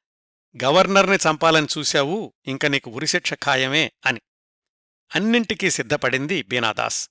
గవర్నర్ని 0.64 1.16
చంపాలని 1.16 1.66
చూశావు 1.78 2.34
ఇంక 2.46 2.66
నీకు 2.66 2.90
ఉరిశిక్ష 2.90 3.34
ఖాయమే 3.34 3.92
అని. 4.06 4.20
అన్నింటికీ 5.14 5.70
సిద్ధపడింది 5.70 6.42
బీనాదాస్ 6.42 7.10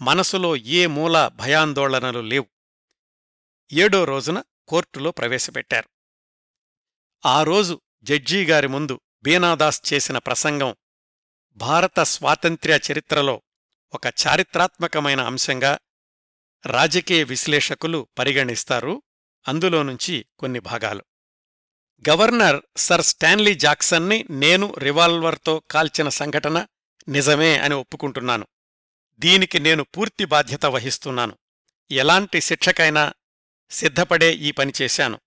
మనసులో 0.00 0.56
ఏ 0.56 0.86
మూల 0.86 1.30
భయాందోళనలు 1.34 2.20
లేవు. 2.20 2.46
ఏడో 3.72 4.04
రోజున 4.04 4.42
కోర్టులో 4.68 5.10
ప్రవేశపెట్టారు. 5.10 5.88
ఆ 7.26 7.42
రోజు 7.42 7.80
జడ్జీగారి 8.02 8.68
ముందు 8.68 9.00
బీనాదాస్ 9.22 9.92
చేసిన 9.92 10.18
ప్రసంగం 10.18 10.76
భారత 11.52 12.00
స్వాతంత్ర్య 12.00 12.80
చరిత్రలో 12.92 13.42
ఒక 13.94 14.06
చారిత్రాత్మకమైన 14.06 15.20
అంశంగా 15.20 15.78
రాజకీయ 16.66 17.22
విశ్లేషకులు 17.22 18.08
పరిగణిస్తారు. 18.18 19.02
అందులో 19.48 19.82
నుంచి 19.82 20.26
కొన్ని 20.38 20.60
భాగాలు. 20.60 21.04
గవర్నర్ 22.08 22.60
సర్ 22.76 23.02
స్టాన్లీ 23.02 23.54
జాక్సన్ని 23.54 24.26
నేను 24.30 24.74
రివాల్వర్తో 24.74 25.62
కాల్చిన 25.70 26.08
సంఘటన 26.08 26.66
నిజమే 27.08 27.58
అని 27.58 27.74
ఒప్పుకుంటున్నాను. 27.74 28.46
దీనికి 29.18 29.60
నేను 29.60 29.84
పూర్తి 29.84 30.24
బాధ్యత 30.24 30.66
వహిస్తున్నాను. 30.66 31.38
ఎలాంటి 31.90 32.40
శిక్షకైనా 32.40 33.12
సిద్ధపడే 33.70 34.34
ఈ 34.34 34.50
పని 34.50 34.72
చేశాను. 34.82 35.20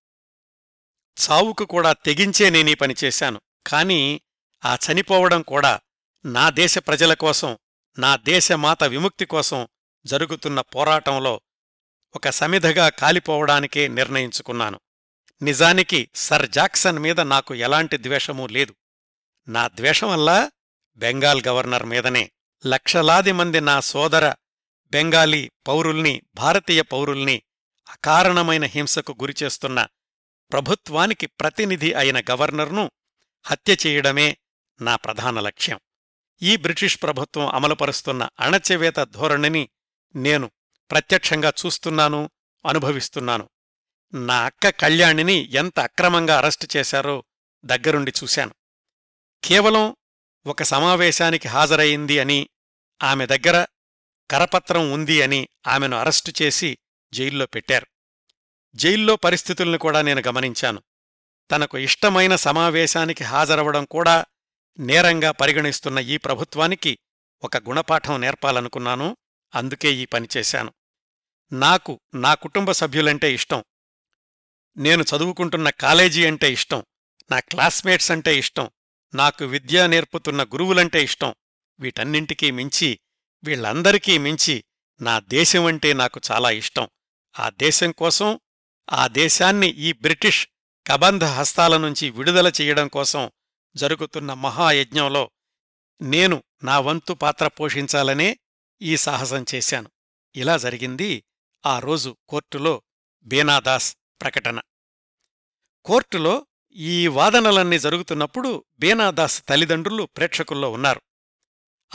చావుకు 1.21 1.65
కూడా 1.65 1.93
తెగించే 1.93 2.49
నేనీ 2.49 2.73
పనిచేశాను 2.73 3.41
కాని 3.67 4.21
ఆ 4.65 4.75
చనిపోవడం 4.75 5.41
కూడా 5.41 5.79
నా 6.25 6.49
దేశ 6.49 6.77
ప్రజల 6.77 7.13
కోసం 7.13 7.57
నా 7.99 8.15
దేశమాత 8.15 8.83
విముక్తి 8.83 9.25
కోసం 9.25 9.67
జరుగుతున్న 10.05 10.62
పోరాటంలో 10.62 11.41
ఒక 12.15 12.29
సమిధగా 12.29 12.89
కాలిపోవడానికే 12.89 13.88
నిర్ణయించుకున్నాను. 13.88 14.79
నిజానికి 15.41 16.09
సర్ 16.15 16.49
జాక్సన్ 16.49 16.99
మీద 16.99 17.19
నాకు 17.19 17.55
ఎలాంటి 17.55 17.97
ద్వేషమూ 17.97 18.47
లేదు. 18.47 18.75
నా 19.47 19.67
ద్వేషమల్లా 19.67 20.51
బెంగాల్ 20.97 21.41
గవర్నర్ 21.47 21.83
మీదనే 21.83 22.31
లక్షలాది 22.65 23.31
మంది 23.31 23.62
నా 23.62 23.79
సోదర 23.79 24.36
బెంగాలీ 24.91 25.51
పౌరుల్ని 25.67 26.21
భారతీయ 26.36 26.81
పౌరుల్ని 26.81 27.43
అకారణమైన 27.89 28.65
హింసకు 28.65 29.15
గురిచేస్తున్న 29.21 29.88
ప్రభుత్వానికి 30.51 31.27
ప్రతినిధి 31.27 31.93
అయిన 31.93 32.19
గవర్నర్ను 32.19 32.91
హత్య 33.45 33.77
చేయడమే 33.88 34.38
నా 34.81 34.95
ప్రధాన 34.95 35.39
లక్ష్యం. 35.39 35.79
ఈ 36.41 36.56
బ్రిటిష్ 36.56 37.02
ప్రభుత్వం 37.04 37.48
అమలుపరుస్తున్న 37.48 38.30
అణచివేత 38.39 38.96
ధోరణిని 38.96 39.69
నేను 40.15 40.52
ప్రత్యక్షంగా 40.91 41.54
చూస్తున్నాను 41.65 42.30
అనుభవిస్తున్నాను. 42.65 43.50
నా 44.13 44.46
అక్క 44.46 44.69
కళ్యాణిని 44.69 45.54
ఎంత 45.54 45.80
అక్రమంగా 45.80 46.38
అరెస్టు 46.38 46.67
చేశారో 46.78 47.24
దగ్గరుండి 47.65 48.13
చూశాను. 48.24 48.54
కేవలం 49.43 49.96
ఒక 50.46 50.63
సమావేశానికి 50.63 51.48
హాజరయింది 51.48 52.19
అని 52.19 52.50
ఆమె 53.04 53.26
దగ్గర 53.26 53.65
కరపత్రం 54.32 54.91
ఉంది 54.91 55.22
అని 55.22 55.48
ఆమెను 55.67 55.98
అరెస్టు 55.98 56.34
చేసి 56.41 56.78
జైల్లో 57.13 57.46
పెట్టారు. 57.46 57.88
జైల్లో 58.76 59.15
పరిస్థితుల్ని 59.15 59.78
కూడా 59.78 60.02
నేను 60.02 60.24
గమనించాను. 60.28 60.84
తనకు 61.52 61.78
ఇష్టమైన 61.78 62.36
సమావేశానికి 62.36 63.24
హాజరవడం 63.24 63.86
కూడా 63.86 64.26
నేరంగా 64.79 65.31
పరిగణిస్తున్న 65.31 65.99
ఈ 65.99 66.17
ప్రభుత్వానికి 66.17 66.97
ఒక 67.43 67.57
గుణపాఠం 67.57 68.21
నేర్పాలనుకున్నాను 68.21 69.17
అందుకే 69.55 69.93
ఈ 69.93 70.05
పనిచేశాను 70.05 70.73
నాకు 71.51 71.99
నా 72.13 72.33
కుటుంబ 72.33 72.71
సభ్యులంటే 72.71 73.33
ఇష్టం. 73.33 73.63
నేను 74.77 75.03
చదువుకుంటున్న 75.03 75.69
కాలేజీ 75.69 76.25
అంటే 76.25 76.53
ఇష్టం. 76.53 76.83
నా 77.31 77.39
క్లాస్మేట్స్ 77.39 78.12
అంటే 78.12 78.38
ఇష్టం. 78.38 78.69
నాకు 79.13 79.45
విద్య 79.45 79.88
నేర్పుతున్న 79.88 80.43
గురువులంటే 80.43 81.03
ఇష్టం. 81.03 81.36
వీటన్నింటికీ 81.79 82.51
మించి 82.51 82.99
వీళ్ళందరికీ 83.43 84.17
మించి 84.17 84.63
నా 85.01 85.19
దేశమంటే 85.19 85.93
నాకు 85.93 86.21
చాలా 86.31 86.49
ఇష్టం. 86.49 86.89
ఆ 87.39 87.49
దేశం 87.49 87.91
కోసం 87.91 88.39
ఆ 88.91 89.07
దేశాన్ని 89.07 89.67
ఈ 89.67 89.93
బ్రిటిష్ 89.93 90.47
కబంధ 90.88 91.23
హస్తాల 91.23 91.77
నుంచి 91.77 92.09
విడుదల 92.09 92.47
చెయ్యడం 92.47 92.88
కోసం 92.88 93.31
జరుగుతున్న 93.75 94.33
మహాయజ్ఞంలో 94.33 95.31
నేను 96.01 96.43
నా 96.63 96.79
వంతు 96.79 97.13
పాత్ర 97.13 97.47
పోషించాలనే 97.47 98.39
ఈ 98.81 98.97
సాహసం 98.97 99.45
చేశాను. 99.55 99.91
ఇలా 100.36 100.57
జరిగింది 100.57 101.23
ఆ 101.65 101.79
రోజు 101.79 102.17
కోర్టులో 102.29 102.81
బేనాదాస్ 103.23 103.97
ప్రకటన. 104.21 104.62
కోర్టులో 105.86 106.45
ఈ 106.75 107.07
వాదనలన్నీ 107.07 107.79
జరుగుతున్నప్పుడు 107.79 108.65
బేనాదాస్ 108.79 109.43
తల్లిదండ్రులు 109.49 110.03
ప్రేక్షకుల్లో 110.03 110.71
ఉన్నారు. 110.71 111.01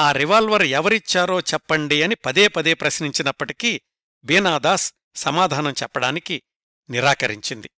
ఆ 0.00 0.12
రివాల్వర్ 0.12 0.62
ఎవరిచ్చారో 0.62 1.40
చెప్పండి 1.40 2.02
అని 2.02 2.14
పదే 2.14 2.48
పదే 2.48 2.74
ప్రశ్నించినప్పటికీ 2.74 3.80
బేనాదాస్ 4.24 4.94
సమాధానం 5.16 5.72
చెప్పడానికి 5.72 6.42
నిరాకరించింది. 6.90 7.70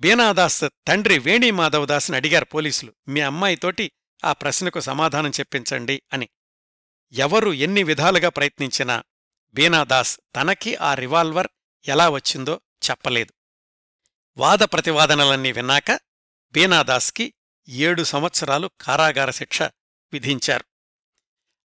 బీనాదాస్ 0.00 0.64
తండ్రి 0.88 1.18
వేణీమాధవదాస్ని 1.18 2.16
అడిగారు 2.16 2.44
పోలీసులు. 2.44 2.94
మీ 3.08 3.20
అమ్మాయితోటి 3.20 3.92
ఆ 4.24 4.32
ప్రశ్నకు 4.32 4.80
సమాధానం 4.80 5.30
చెప్పించండి 5.30 6.02
అని. 6.12 6.28
ఎవరు 7.12 7.52
ఎన్ని 7.52 7.82
విధాలుగా 7.82 8.28
ప్రయత్నించినా 8.28 9.04
బీనాదాస్ 9.54 10.20
తనకి 10.36 10.76
ఆ 10.76 10.94
రివాల్వర్ 10.94 11.48
ఎలా 11.88 12.08
వచ్చిందో 12.08 12.60
చెప్పలేదు. 12.90 13.32
వాద 14.36 14.58
ప్రతివాదనలన్నీ 14.58 15.52
విన్నాక 15.52 16.00
బీనాదాస్కి 16.52 17.34
ఏడు 17.68 18.02
సంవత్సరాలు 18.02 18.70
కారాగార 18.80 19.30
శిక్ష 19.30 19.62
విధించారు. 20.12 20.64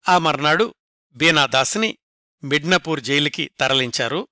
ఆ 0.10 0.18
మర్నాడు 0.18 0.76
బీనాదాస్ని 1.16 1.98
మిడ్నపూర్ 2.44 3.02
జైలుకి 3.02 3.52
తరలించారు. 3.60 4.28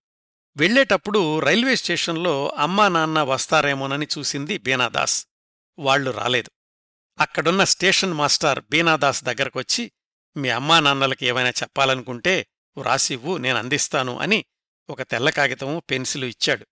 వెళ్ళేటప్పుడు 0.58 1.40
రైల్వే 1.40 1.76
స్టేషన్లో 1.76 2.50
అమ్మా 2.58 2.88
నాన్న 2.88 3.22
వస్తారేమోనని 3.22 4.08
చూసింది 4.18 4.58
బీనాదాస్. 4.58 5.28
వాళ్ళు 5.80 6.12
రాలేదు. 6.12 6.52
అక్కడున్న 7.20 7.64
స్టేషన్ 7.64 8.14
మాస్టర్ 8.14 8.64
బీనాదాస్ 8.70 9.24
దగ్గరకొచ్చి 9.24 9.92
మీ 10.38 10.50
అమ్మా 10.50 10.80
నాన్నలకి 10.80 11.26
ఏమైనా 11.26 11.50
చెప్పాలనుకుంటే 11.50 12.48
వ్రాసివ్వు 12.78 13.38
నేను 13.38 13.58
అందిస్తాను 13.58 14.20
అని 14.20 14.46
ఒక 14.90 15.02
తెల్ల 15.02 15.30
కాగితం 15.30 15.82
పెన్సిలు 15.90 16.26
ఇచ్చాడు. 16.26 16.66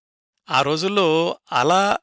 ఆ 0.49 0.61
రోజుల్లో 0.61 1.39
అలా 1.51 1.99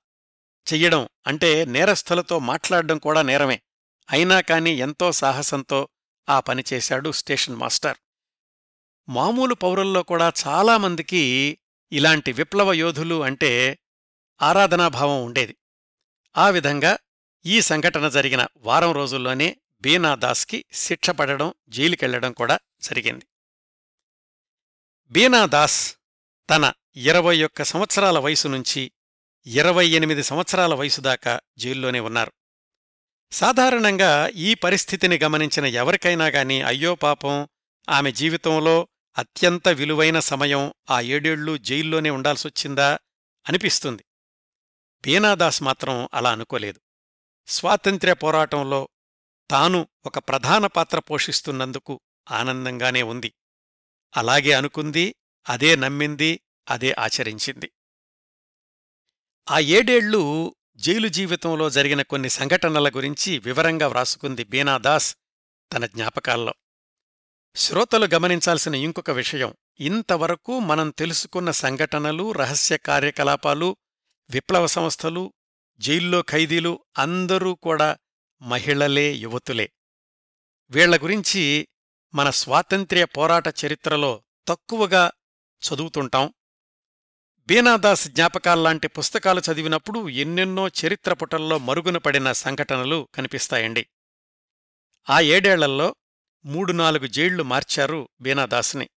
చెయ్యడం 0.73 1.09
అంటే 1.27 1.65
నేరస్థులతో 1.65 2.39
మాట్లాడడం 2.39 2.99
కూడా 2.99 3.23
నేరమే. 3.23 3.63
అయినా 4.11 4.41
కాని 4.41 4.71
ఎంతో 4.71 5.13
సాహసంతో 5.13 5.89
ఆ 6.29 6.41
పని 6.41 6.65
చేశాడు 6.73 7.13
స్టేషన్ 7.13 7.57
మాస్టర్. 7.57 7.97
మామూలు 9.09 9.55
పౌరుల్లో 9.55 10.03
కూడా 10.03 10.33
చాలామందికి 10.47 11.59
ఇలాంటి 11.93 12.33
విప్లవ 12.33 12.73
యోధులు 12.73 13.23
అంటే 13.23 13.79
ఆరాధనాభావం 14.43 15.25
ఉండేది. 15.25 15.57
ఆ 16.37 16.51
విధంగా 16.51 16.99
ఈ 17.47 17.61
సంఘటన 17.61 18.09
జరిగిన 18.09 18.47
వారం 18.57 18.93
రోజుల్లోనే 18.93 19.57
బీనాదాస్కి 19.81 20.65
శిక్ష 20.73 21.11
పడడం 21.11 21.55
జైలుకెళ్ళడం 21.69 22.33
కూడా 22.33 22.59
జరిగింది. 22.83 23.27
బీనాదాస్ 25.11 25.97
తన 26.51 26.73
ఇరవై 26.97 27.43
ఒక్క 27.43 27.63
సంవత్సరాల 27.63 28.19
వయసు 28.19 28.49
నుంచి 28.49 28.93
ఇరవై 29.47 29.87
ఎనిమిది 29.87 30.23
సంవత్సరాల 30.23 30.75
వయసు 30.75 31.01
దాకా 31.01 31.41
జైల్లోనే 31.59 32.01
ఉన్నారు. 32.01 32.33
సాధారణంగా 33.33 34.29
ఈ 34.29 34.55
పరిస్థితిని 34.55 35.19
గమనించిన 35.19 35.67
ఎవరికైనా 35.67 36.27
గాని 36.27 36.63
అయ్యో 36.63 36.95
పాపం 36.95 37.49
ఆమె 37.89 38.13
జీవితంలో 38.13 38.89
అత్యంత 39.19 39.69
విలువైన 39.69 40.21
సమయం 40.21 40.75
ఆ 40.91 41.01
ఏడేళ్ళు 41.01 41.59
జైల్లోనే 41.59 42.11
ఉండాల్సొచ్చిందా 42.11 42.99
అనిపిస్తుంది. 43.49 44.05
బీనాదాస్ 45.05 45.63
మాత్రం 45.63 46.09
అలా 46.15 46.33
అనుకోలేదు. 46.33 46.81
స్వాతంత్ర్య 47.47 48.15
పోరాటంలో 48.15 48.89
తాను 49.51 49.89
ఒక 50.07 50.19
ప్రధాన 50.19 50.67
పాత్ర 50.67 50.99
పోషిస్తున్నందుకు 50.99 52.01
ఆనందంగానే 52.31 53.03
ఉంది. 53.03 53.35
అలాగే 54.17 54.53
అనుకుంది 54.53 55.15
అదే 55.49 55.77
నమ్మింది 55.77 56.41
అదే 56.71 56.93
ఆచరించింది. 56.99 57.73
ఆ 59.51 59.59
ఏడేళ్ళు 59.59 60.55
జైలు 60.77 61.09
జీవితంలో 61.09 61.71
జరిగిన 61.71 62.03
కొన్ని 62.03 62.31
సంఘటనల 62.31 62.89
గురించి 62.89 63.39
వివరంగా 63.39 63.87
వ్రాసుకుంది 63.87 64.45
బీనాదాస్ 64.45 65.17
తన 65.73 65.87
జ్ఞాపకాల్లో. 65.87 66.55
శ్రోతలు 67.55 68.07
గమనించాల్సిన 68.15 68.75
ఇంకొక 68.75 69.11
విషయం. 69.11 69.55
ఇంతవరకు 69.81 70.59
మనం 70.59 70.91
తెలుసుకున్న 70.91 71.51
సంఘటనలు 71.51 72.33
రహస్య 72.33 72.77
కార్యకలాపాలు 72.77 73.77
విప్లవ 74.31 74.67
సంస్థలు 74.67 75.33
జైల్లో 75.79 76.23
ఖైదీలు 76.23 76.85
అందరూ 76.99 77.55
కూడా 77.55 77.97
మహిళలే 78.43 79.13
యువతులే. 79.13 79.73
వీళ్ళ 80.71 80.97
గురించి 80.97 81.69
మన 82.15 82.31
స్వాతంత్ర్య 82.31 83.05
పోరాట 83.05 83.49
చరిత్రలో 83.49 84.23
తక్కువగా 84.49 85.13
చదువుతుంటాం. 85.63 86.35
బీనాదాస్ 87.47 88.09
జ్ఞాపకాల్లాంటి 88.09 88.89
పుస్తకాలు 88.89 89.43
చదివినప్పుడు 89.53 90.09
ఎన్నెన్నో 90.09 90.69
చరిత్ర 90.69 91.13
పుటల్లో 91.13 91.59
మరుగున 91.59 91.97
పడిన 91.97 92.33
సంఘటనలు 92.33 93.09
కనిపిస్తాయండి. 93.15 93.87
ఆ 95.11 95.21
ఏడేళ్ళలో 95.21 95.95
మూడు 96.45 96.73
నాలుగు 96.73 97.07
జైళ్ళు 97.07 97.43
మార్చారు 97.43 98.09
బీనాదాస్ని 98.21 98.91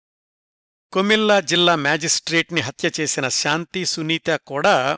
కొమిల్లా 0.92 1.40
జిల్లా 1.40 1.76
మ్యాజిస్ట్రేట్ని 1.76 2.62
హత్య 2.62 2.92
చేసిన 3.00 3.28
శాంతి 3.28 3.86
సునీత 3.86 4.30
కూడా 4.30 4.98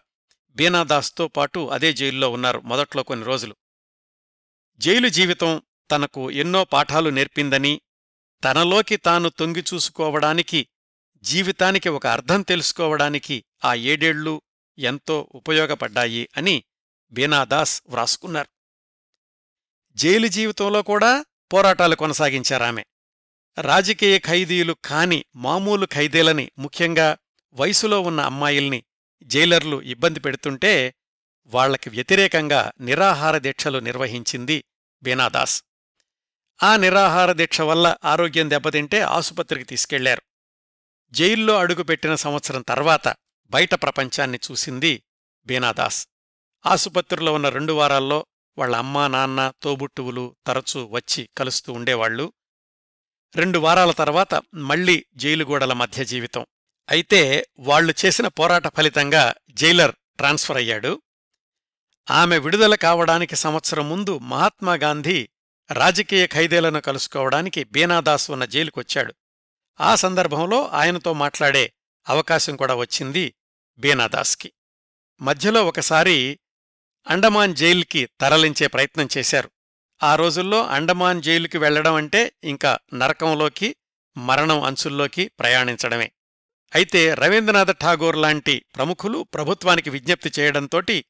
బీనాదాస్తో 0.55 1.27
పాటు 1.27 1.69
అదే 1.69 1.93
జైల్లో 1.93 2.29
ఉన్నారు 2.29 2.59
మొదట్లో 2.59 3.03
కొన్ని 3.03 3.25
రోజులు. 3.25 3.55
జైలు 4.77 5.07
జీవితం 5.07 5.61
తనకు 5.91 6.31
ఎన్నో 6.31 6.63
పాఠాలు 6.63 7.09
నేర్పిందని 7.09 7.81
తనలోకి 8.43 8.97
తాను 8.97 9.29
తొంగిచూసుకోవడానికి 9.29 10.67
జీవితానికి 11.21 11.89
ఒక 11.89 12.07
అర్థం 12.07 12.41
తెలుసుకోవడానికి 12.41 13.45
ఆ 13.65 13.73
ఏడేళ్ళు 13.73 14.41
ఎంతో 14.77 15.31
ఉపయోగపడ్డాయి 15.35 16.29
అని 16.37 16.63
బీనాదాస్ 17.11 17.83
వ్రాసుకున్నారు. 17.89 18.47
జైలు 19.95 20.27
జీవితంలో 20.27 20.81
కూడా 20.81 21.25
పోరాటాలు 21.53 21.95
కొనసాగించారామె. 21.95 22.83
రాజకీయ 23.61 24.19
ఖైదీలు 24.19 24.75
కాని 24.85 25.25
మామూలు 25.35 25.87
ఖైదీలని 25.93 26.51
ముఖ్యంగా 26.57 27.17
వయసులో 27.53 28.01
ఉన్న 28.01 28.21
అమ్మాయిల్ని 28.21 28.83
జైలర్లు 29.23 29.81
ఇబ్బంది 29.81 30.19
పెడుతుంటే 30.19 30.93
వాళ్ళకి 31.45 31.89
వ్యతిరేకంగా 31.89 32.71
నిరాహార 32.81 33.37
దీక్షలు 33.37 33.79
నిర్వహించింది 33.79 34.63
బీనాదాస్. 35.03 35.63
ఆ 36.63 36.75
నిరాహార 36.75 37.31
దీక్ష 37.31 37.61
వల్ల 37.61 37.95
ఆరోగ్యం 38.05 38.49
దెబ్బతింటే 38.49 39.01
ఆసుపత్రికి 39.01 39.63
తీసుకెళ్ళారు. 39.63 40.21
జైల్లో 41.11 41.57
అడుగుపెట్టిన 41.57 42.15
సంవత్సరం 42.15 42.61
తర్వాత 42.61 43.15
బయట 43.45 43.75
ప్రపంచాన్ని 43.75 44.39
చూసింది 44.51 45.03
బీనాదాస్. 45.45 46.07
ఆసుపత్రిలో 46.65 47.33
ఉన్న 47.33 47.49
రెండు 47.49 47.73
వారాల్లో 47.73 48.25
వాళ్ళ 48.57 48.75
అమ్మా 48.75 49.07
నాన్న 49.07 49.53
తోబుట్టువులు 49.61 50.35
తరచూ 50.47 50.85
వచ్చి 50.85 51.29
కలుస్తూ 51.37 51.73
ఉండేవాళ్ళు 51.73 52.33
రెండు 53.35 53.59
వారాల 53.59 53.91
తర్వాత 53.91 54.41
మళ్ళీ 54.53 55.05
జైలుగోడల 55.15 55.73
మధ్య 55.73 56.05
జీవితం. 56.05 56.45
అయితే 56.89 57.47
వాళ్ళు 57.59 57.93
చేసిన 58.05 58.27
పోరాట 58.27 58.77
ఫలితంగా 58.77 59.33
జైలర్ 59.49 59.91
ట్రాన్స్ఫర్ 59.91 60.57
అయ్యాడు. 60.57 61.01
ఆమె 62.11 62.37
విడుదల 62.37 62.75
కావడానికి 62.75 63.35
సంవత్సరం 63.35 63.89
ముందు 63.89 64.17
మహాత్మాగాంధీ 64.17 65.29
రాజకీయ 65.71 66.27
ఖైదీలను 66.27 66.81
కలుసుకోవడానికి 66.81 67.63
బీనాదాస్ 67.63 68.31
ఉన్న 68.31 68.45
జైలుకొచ్చాడు 68.45 69.13
ఆ 69.81 69.95
సందర్భంలో 69.95 70.67
ఆయనతో 70.67 71.13
మాట్లాడే 71.13 71.73
అవకాశం 72.09 72.55
కూడా 72.55 72.75
వచ్చింది 72.75 73.35
బీనాదాస్కి. 73.77 74.53
మధ్యలో 75.21 75.65
ఒకసారి 75.65 76.39
అండమాన్ 77.09 77.55
జైలుకి 77.55 78.09
తరలించే 78.21 78.67
ప్రయత్నం 78.67 79.07
చేశారు. 79.17 79.51
ఆ 80.03 80.15
రోజుల్లో 80.15 80.65
అండమాన్ 80.65 81.21
జైలుకి 81.21 81.57
వెళ్ళడం 81.57 81.93
అంటే 81.93 82.31
ఇంకా 82.43 82.79
నరకంలోకి 82.93 83.75
మరణం 84.17 84.61
అంచుల్లోకి 84.61 85.27
ప్రయాణించడమే. 85.27 86.11
అయితే 86.75 87.13
రవీంద్రనాథ్ 87.13 87.79
ఠాగూర్ 87.81 88.17
లాంటి 88.17 88.65
ప్రముఖులు 88.75 89.27
ప్రభుత్వానికి 89.33 89.89
విజ్ఞప్తి 89.89 90.31
చేయడంతోటి 90.39 91.05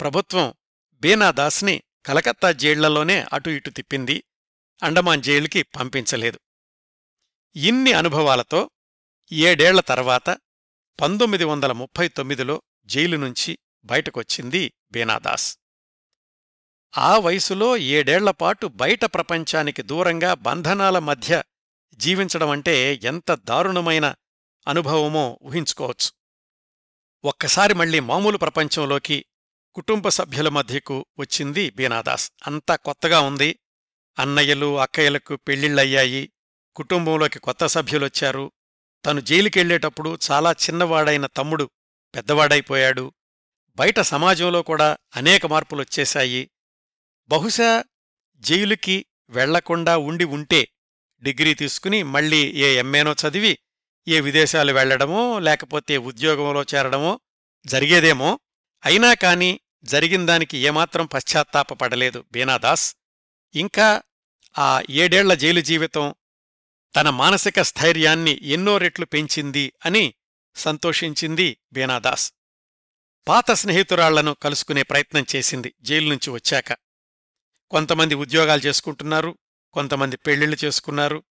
ప్రభుత్వం 0.00 0.54
బీనాదాస్ని 0.94 1.82
కలకత్తా 2.06 2.52
జైళ్ళలోనే 2.52 3.26
అటు 3.32 3.50
ఇటు 3.50 3.70
తిప్పింది 3.70 4.24
అండమాన్ 4.82 5.22
జైలుకి 5.22 5.62
పంపించలేదు. 5.62 6.40
ఇన్ని 7.56 7.92
అనుభవాలతో 7.92 8.70
ఏడేళ్ళ 9.32 9.80
తర్వాత 9.80 10.30
పంతొమ్మిది 11.00 11.44
వందల 11.44 11.72
ముప్పై 11.72 12.08
తొమ్మిదిలో 12.08 12.62
జైలు 12.84 13.16
నుంచి 13.16 13.58
బయటకొచ్చింది 13.84 14.72
బీనాదాస్. 14.92 15.58
ఆ 16.98 17.18
వయసులో 17.18 17.76
ఏడేళ్ళపాటు 17.76 18.66
బయట 18.66 19.04
ప్రపంచానికి 19.04 19.82
దూరంగా 19.82 20.34
బంధనాల 20.34 20.98
మధ్య 20.98 21.42
జీవించడమంటే 21.94 23.00
ఎంత 23.04 23.34
దారుణమైన 23.34 24.14
అనుభవమో 24.68 25.38
ఊహించుకోవచ్చు. 25.42 26.10
ఒక్కసారి 27.24 27.74
మళ్ళీ 27.74 28.00
మామూలు 28.00 28.38
ప్రపంచంలోకి 28.38 29.24
కుటుంబ 29.74 30.08
సభ్యుల 30.08 30.48
మధ్యకు 30.48 31.06
వచ్చింది 31.18 31.70
బీనాదాస్. 31.70 32.32
అంతా 32.46 32.76
కొత్తగా 32.76 33.20
ఉంది. 33.20 33.58
అన్నయ్యలు 34.18 34.80
అక్కయ్యలకు 34.80 35.36
పెళ్ళిళ్ళయ్యాయి 35.36 36.32
కుటుంబంలోకి 36.76 37.38
కొత్త 37.38 37.66
సభ్యులొచ్చారు. 37.66 38.52
తను 39.06 39.20
జైలుకెళ్ళేటప్పుడు 39.20 40.18
చాలా 40.30 40.52
చిన్నవాడైన 40.52 41.26
తమ్ముడు 41.26 41.70
పెద్దవాడైపోయాడు. 42.14 43.12
బయట 43.76 44.00
సమాజంలో 44.00 44.62
కూడా 44.62 44.98
అనేక 45.16 45.46
మార్పులొచ్చేశాయి. 45.46 46.50
బహుశా 47.28 47.84
జైలుకి 48.40 49.06
వెళ్ళకుండా 49.28 49.96
ఉండి 49.96 50.24
ఉంటే 50.24 50.68
డిగ్రీ 51.22 51.54
తీసుకుని 51.54 52.02
మళ్ళీ 52.02 52.52
ఏ 52.52 52.76
ఎంఏనో 52.76 53.12
చదివి 53.12 53.58
ఏ 54.08 54.20
విదేశాలు 54.20 54.72
వెళ్ళడమో 54.72 55.38
లేకపోతే 55.38 55.96
ఉద్యోగంలో 55.96 56.62
చేరడమో 56.62 57.20
జరిగేదేమో 57.66 58.40
అయినా 58.84 59.14
కాని 59.14 59.60
జరిగిందానికి 59.84 60.58
ఏమాత్రం 60.58 61.06
పశ్చాత్తాపపడలేదు 61.06 62.24
బీనాదాస్. 62.32 62.96
ఇంకా 63.54 64.02
ఆ 64.58 64.82
ఏడేళ్ళ 64.90 65.34
జైలు 65.34 65.60
జీవితం 65.60 66.14
తన 66.96 67.10
మానసిక 67.10 67.62
స్థైర్యాన్ని 67.62 68.40
ఎన్నో 68.42 68.78
రెట్లు 68.78 69.06
పెంచింది 69.06 69.72
అని 69.86 70.14
సంతోషించింది 70.56 71.58
బీనాదాస్. 71.72 72.32
పాత 73.28 73.50
స్నేహితురాళ్ళను 73.52 74.34
కలుసుకునే 74.34 74.82
ప్రయత్నం 74.82 75.26
చేసింది 75.36 75.74
జైలు 75.80 76.08
నుంచి 76.08 76.30
వచ్చాక. 76.30 76.72
కొంతమంది 77.70 78.14
ఉద్యోగాలు 78.14 78.60
చేసుకుంటున్నారు 78.60 79.38
కొంతమంది 79.72 80.16
పెళ్ళిళ్ళు 80.16 80.56
చేసుకున్నారు. 80.64 81.22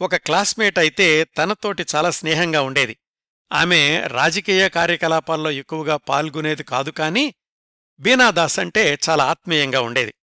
ఒక 0.00 0.16
క్లాస్మేట్ 0.16 0.78
అయితే 0.78 1.24
తనతోటి 1.24 1.86
చాలా 1.94 2.10
స్నేహంగా 2.10 2.60
ఉండేది. 2.60 2.98
ఆమె 3.52 4.04
రాజకీయ 4.06 4.68
కార్యకలాపాల్లో 4.68 5.50
ఎక్కువగా 5.50 5.96
పాల్గొనేది 5.96 6.64
కాదు 6.64 6.90
కాని 6.90 7.34
బీనాదాస్ 8.00 8.58
అంటే 8.58 8.98
చాలా 9.08 9.24
ఆత్మీయంగా 9.24 9.80
ఉండేది. 9.80 10.14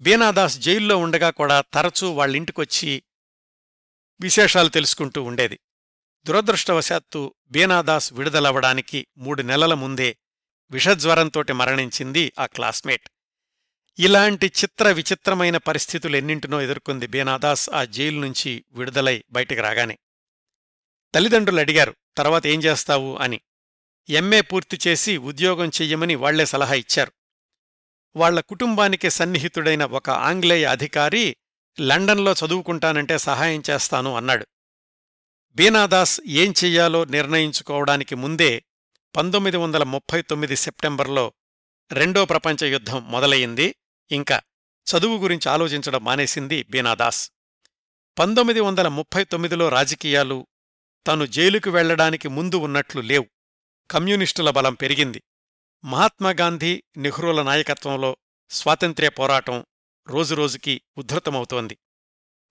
బీనాదాస్ 0.00 0.58
జైల్లో 0.58 0.96
ఉండగా 0.96 1.30
కూడా 1.30 1.60
తరచూ 1.60 2.10
వాళ్ళింటికొచ్చి 2.10 3.02
విశేషాలు 4.20 4.68
తెలుసుకుంటూ 4.68 5.22
ఉండేది. 5.22 5.60
దురదృష్టవశాత్తు 6.24 7.34
బీనాదాస్ 7.48 8.12
విడుదలవ్వడానికి 8.12 9.06
మూడు 9.18 9.42
నెలల 9.42 9.74
ముందే 9.74 10.16
విషజ్వరంతోటి 10.70 11.52
మరణించింది 11.52 12.32
ఆ 12.38 12.46
క్లాస్మేట్. 12.46 13.10
ఇలాంటి 13.98 14.46
చిత్ర 14.46 14.88
విచిత్రమైన 14.88 15.56
పరిస్థితులెన్నింటినో 15.56 16.62
ఎదుర్కొంది 16.62 17.06
బీనాదాస్ 17.06 17.70
ఆ 17.70 17.84
జైలు 17.84 18.20
నుంచి 18.20 18.64
విడుదలై 18.70 19.24
బయటికి 19.30 19.60
రాగానే. 19.60 19.98
తల్లిదండ్రులు 21.14 21.60
అడిగారు 21.60 21.94
తర్వాత 22.16 22.46
ఏం 22.46 22.62
చేస్తావు? 22.62 23.16
అని. 23.16 23.40
ఎంఏ 24.08 24.40
పూర్తి 24.40 24.78
చేసి 24.86 25.16
ఉద్యోగం 25.16 25.68
చెయ్యమని 25.68 26.14
వాళ్ళే 26.14 26.46
సలహా 26.46 26.74
ఇచ్చారు. 26.74 27.12
వాళ్ళ 28.16 28.40
కుటుంబానికి 28.40 29.10
సన్నిహితుడైన 29.10 29.84
ఒక 29.84 30.10
ఆంగ్లేయ 30.10 30.64
అధికారి 30.64 31.36
లండన్లో 31.80 32.32
చదువుకుంటానంటే 32.32 33.18
సహాయం 33.18 33.62
చేస్తాను 33.70 34.16
అన్నాడు. 34.16 34.46
బీనాదాస్ 35.54 36.20
ఏం 36.26 36.54
చెయ్యాలో 36.64 37.04
నిర్ణయించుకోవడానికి 37.04 38.14
ముందే 38.14 38.64
పంతొమ్మిది 39.16 39.56
వందల 39.56 39.82
ముప్పై 39.82 40.22
తొమ్మిది 40.22 40.56
సెప్టెంబర్లో 40.56 41.32
రెండో 41.92 42.24
ప్రపంచ 42.24 42.64
యుద్ధం 42.64 43.10
మొదలయింది 43.10 43.76
ఇంకా 44.10 44.42
చదువు 44.86 45.18
గురించి 45.18 45.48
ఆలోచించడం 45.48 46.04
మానేసింది 46.04 46.66
బీనాదాస్. 46.70 47.32
పంతొమ్మిది 48.18 48.60
వందల 48.60 48.88
ముప్పై 48.88 49.24
తొమ్మిదిలో 49.24 49.68
రాజకీయాలు 49.68 50.46
తను 51.06 51.26
జైలుకు 51.26 51.70
వెళ్ళడానికి 51.70 52.28
ముందు 52.28 52.56
ఉన్నట్లు 52.56 53.00
లేవు. 53.00 53.26
కమ్యూనిస్టుల 53.90 54.50
బలం 54.50 54.74
పెరిగింది. 54.74 55.22
మహాత్మాగాంధీ 55.84 56.82
నెహ్రూల 56.96 57.42
నాయకత్వంలో 57.42 58.16
స్వాతంత్ర్య 58.50 59.08
పోరాటం 59.08 59.66
రోజురోజుకీ 60.08 60.80
ఉద్ధృతమవుతోంది 60.98 61.78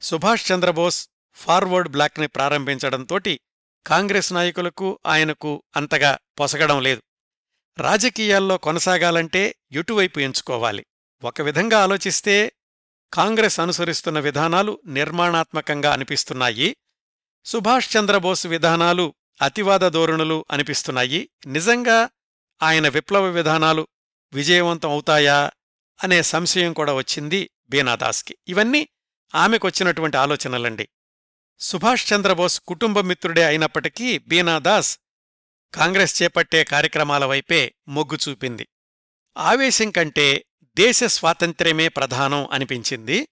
సుభాష్ 0.01 0.51
చంద్రబోస్ 0.51 1.09
ఫార్వర్డ్ 1.33 1.89
బ్లాక్ని 1.89 2.27
ప్రారంభించడంతోటి 2.27 3.39
కాంగ్రెస్ 3.87 4.33
నాయకులకు 4.33 4.99
ఆయనకు 5.05 5.63
అంతగా 5.75 6.17
పొసగడం 6.39 6.81
లేదు. 6.81 7.03
రాజకీయాల్లో 7.77 8.57
కొనసాగాలంటే 8.57 9.55
ఎటువైపు 9.71 10.19
ఎంచుకోవాలి? 10.19 10.85
ఒక 11.23 11.41
విధంగా 11.41 11.83
ఆలోచిస్తే 11.83 12.51
కాంగ్రెస్ 13.13 13.59
అనుసరిస్తున్న 13.59 14.19
విధానాలు 14.19 14.79
నిర్మాణాత్మకంగా 14.85 15.93
అనిపిస్తున్నాయి. 15.93 16.77
సుభాష్ 17.45 17.97
చంద్రబోస్ 17.97 18.47
విధానాలు 18.47 19.13
అతివాద 19.41 19.79
ధోరణులు 19.79 20.45
అనిపిస్తున్నాయి. 20.51 21.29
నిజంగా 21.47 22.09
ఆయన 22.63 22.87
విప్లవ 22.87 23.23
విధానాలు 23.23 23.87
విజయవంతం 24.33 24.89
అవుతాయా 24.89 25.51
అనే 26.03 26.21
సంశయం 26.21 26.73
కూడా 26.73 26.93
వచ్చింది 26.93 27.49
బీనాదాస్కి. 27.69 28.37
ఇవన్నీ 28.47 28.87
ఆమెకొచ్చినటువంటి 29.35 30.17
ఆలోచనలండి. 30.17 30.89
సుభాష్ 31.59 32.13
చంద్రబోస్ 32.13 32.59
కుటుంబ 32.59 32.99
మిత్రుడే 32.99 33.45
అయినప్పటికీ 33.45 34.17
బీనాదాస్ 34.17 34.99
కాంగ్రెస్ 35.75 36.23
చేపట్టే 36.23 36.63
కార్యక్రమాల 36.63 37.25
వైపే 37.25 37.75
మొగ్గు 37.87 38.29
చూపింది. 38.29 38.67
ఆవేశం 39.37 39.91
కంటే 39.91 40.45
దేశ 40.63 41.03
స్వాతంత్ర్యమే 41.03 41.87
ప్రధానం 41.87 42.47
అనిపించింది. 42.51 43.27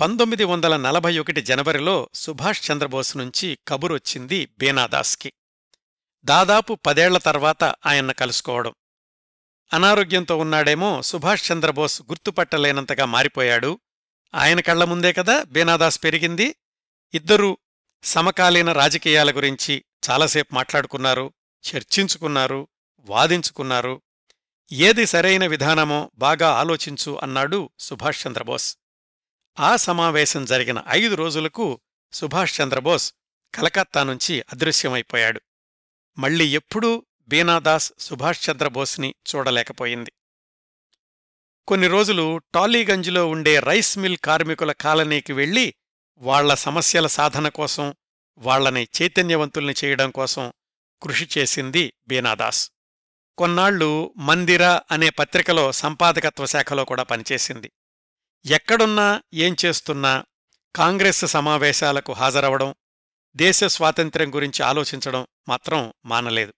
పంతొమ్మిది 0.00 0.44
వందల 0.44 0.76
నలభై 0.76 1.18
ఒకటి 1.18 1.42
జనవరిలో 1.42 2.10
సుభాష్ 2.14 2.70
చంద్రబోస్ 2.70 3.16
నుంచి 3.16 3.58
కబురొచ్చింది 3.68 4.48
బీనాదాస్కి. 4.58 5.32
దాదాపు 6.24 6.74
పదేళ్ళ 6.74 7.18
తర్వాత 7.18 7.64
ఆయన్ను 7.64 8.14
కలుసుకోవడం. 8.14 8.74
అనారోగ్యంతో 9.72 10.36
ఉన్నాడేమో 10.36 11.02
సుభాష్ 11.02 11.52
చంద్రబోస్ 11.52 12.02
గుర్తుపట్టలేనంతగా 12.02 13.04
మారిపోయాడు. 13.04 13.80
ఆయన 14.34 14.60
కళ్ళ 14.60 14.84
ముందే 14.84 15.12
కదా 15.12 15.42
బీనాదాస్ 15.42 16.04
పెరిగింది. 16.04 16.54
ఇద్దరూ 17.14 17.58
సమకాలీన 18.02 18.72
రాజకీయాల 18.72 19.36
గురించి 19.36 19.84
చాలాసేపు 20.10 20.54
మాట్లాడుకున్నారు 20.54 21.32
చర్చించుకున్నారు 21.64 22.68
వాదించుకున్నారు. 23.00 24.02
ఏది 24.72 25.06
సరైన 25.06 25.46
విధానమో 25.46 26.10
బాగా 26.14 26.48
ఆలోచించు 26.50 27.18
అన్నాడు 27.22 27.70
సుభాష్ 27.78 28.26
చంద్రబోస్. 28.26 28.78
ఆ 29.60 29.76
సమావేశం 29.76 30.44
జరిగిన 30.44 30.82
ఐదు 30.88 31.14
రోజులకు 31.14 31.80
సుభాష్ 32.12 32.60
చంద్రబోస్ 32.60 33.14
కలకత్తా 33.54 34.02
నుంచి 34.02 34.40
అదృశ్యమైపోయాడు. 34.40 35.40
మళ్ళీ 36.18 36.48
ఎప్పుడూ 36.48 37.06
బీనాదాస్ 37.28 37.92
సుభాష్ 37.98 38.50
చంద్రబోస్ని 38.50 39.14
చూడలేకపోయింది. 39.34 40.12
కొన్ని 41.68 41.88
రోజులు 41.88 42.40
టాలీగంజ్లో 42.54 43.26
ఉండే 43.26 43.58
రైస్ 43.58 43.98
మిల్ 43.98 44.16
కార్మికుల 44.16 44.72
కాలనీకి 44.72 45.32
వెళ్ళి 45.32 45.74
వాళ్ళ 46.20 46.54
సమస్యల 46.54 47.06
సాధన 47.06 47.48
కోసం 47.48 47.94
వాళ్ళని 48.38 48.88
చైతన్యవంతుల్ని 49.02 49.74
చేయడం 49.84 50.10
కోసం 50.10 50.52
కృషి 51.02 51.28
చేసింది 51.38 51.92
బీనాదాస్. 52.08 52.70
కొన్నాళ్ళు 53.38 54.14
మందిర 54.16 54.80
అనే 54.90 55.10
పత్రికలో 55.10 55.72
సంపాదకత్వ 55.72 56.46
శాఖలో 56.46 56.84
కూడా 56.84 57.02
పనిచేసింది. 57.02 57.72
ఎక్కడున్నా 58.46 59.22
ఏం 59.34 59.56
చేస్తున్నా 59.64 60.24
కాంగ్రెస్ 60.76 61.26
సమావేశాలకు 61.26 62.12
హాజరవడం 62.12 62.74
దేశ 63.36 63.64
స్వాతంత్ర్యం 63.64 64.34
గురించి 64.34 64.62
ఆలోచించడం 64.62 65.26
మాత్రం 65.48 65.92
మానలేదు. 66.04 66.54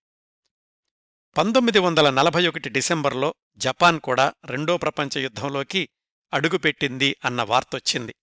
పంతొమ్మిది 1.36 1.78
వందల 1.78 2.10
నలభై 2.10 2.46
ఒకటి 2.46 2.68
డిసెంబర్లో 2.68 3.34
జపాన్ 3.56 4.00
కూడా 4.00 4.32
రెండో 4.44 4.76
ప్రపంచ 4.76 5.18
యుద్ధంలోకి 5.18 5.88
అడుగుపెట్టింది 6.32 7.16
అన్న 7.24 7.42
వార్తొచ్చింది. 7.42 8.14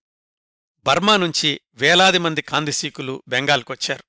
బర్మా 0.87 1.17
నుంచి 1.17 1.61
వేలాది 1.73 2.17
మంది 2.17 2.41
కాందిశీకులు 2.41 3.23
బెంగాల్కొచ్చారు. 3.27 4.03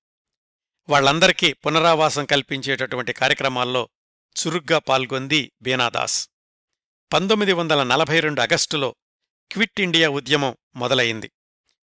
వాళ్ళందరికీ 0.89 1.53
పునరావాసం 1.53 2.25
కల్పించేటటువంటి 2.25 3.13
కార్యక్రమాల్లో 3.13 3.89
చురుగ్గా 4.37 4.79
పాల్గొంది 4.79 5.53
బీనాదాస్. 5.63 6.31
పంతొమ్మిది 7.13 7.53
వందల 7.53 7.83
నలభై 7.83 8.21
రెండు 8.21 8.41
అగస్టులో 8.41 8.95
క్విట్ 9.53 9.81
ఇండియా 9.81 10.09
ఉద్యమం 10.09 10.57
మొదలయింది 10.77 11.31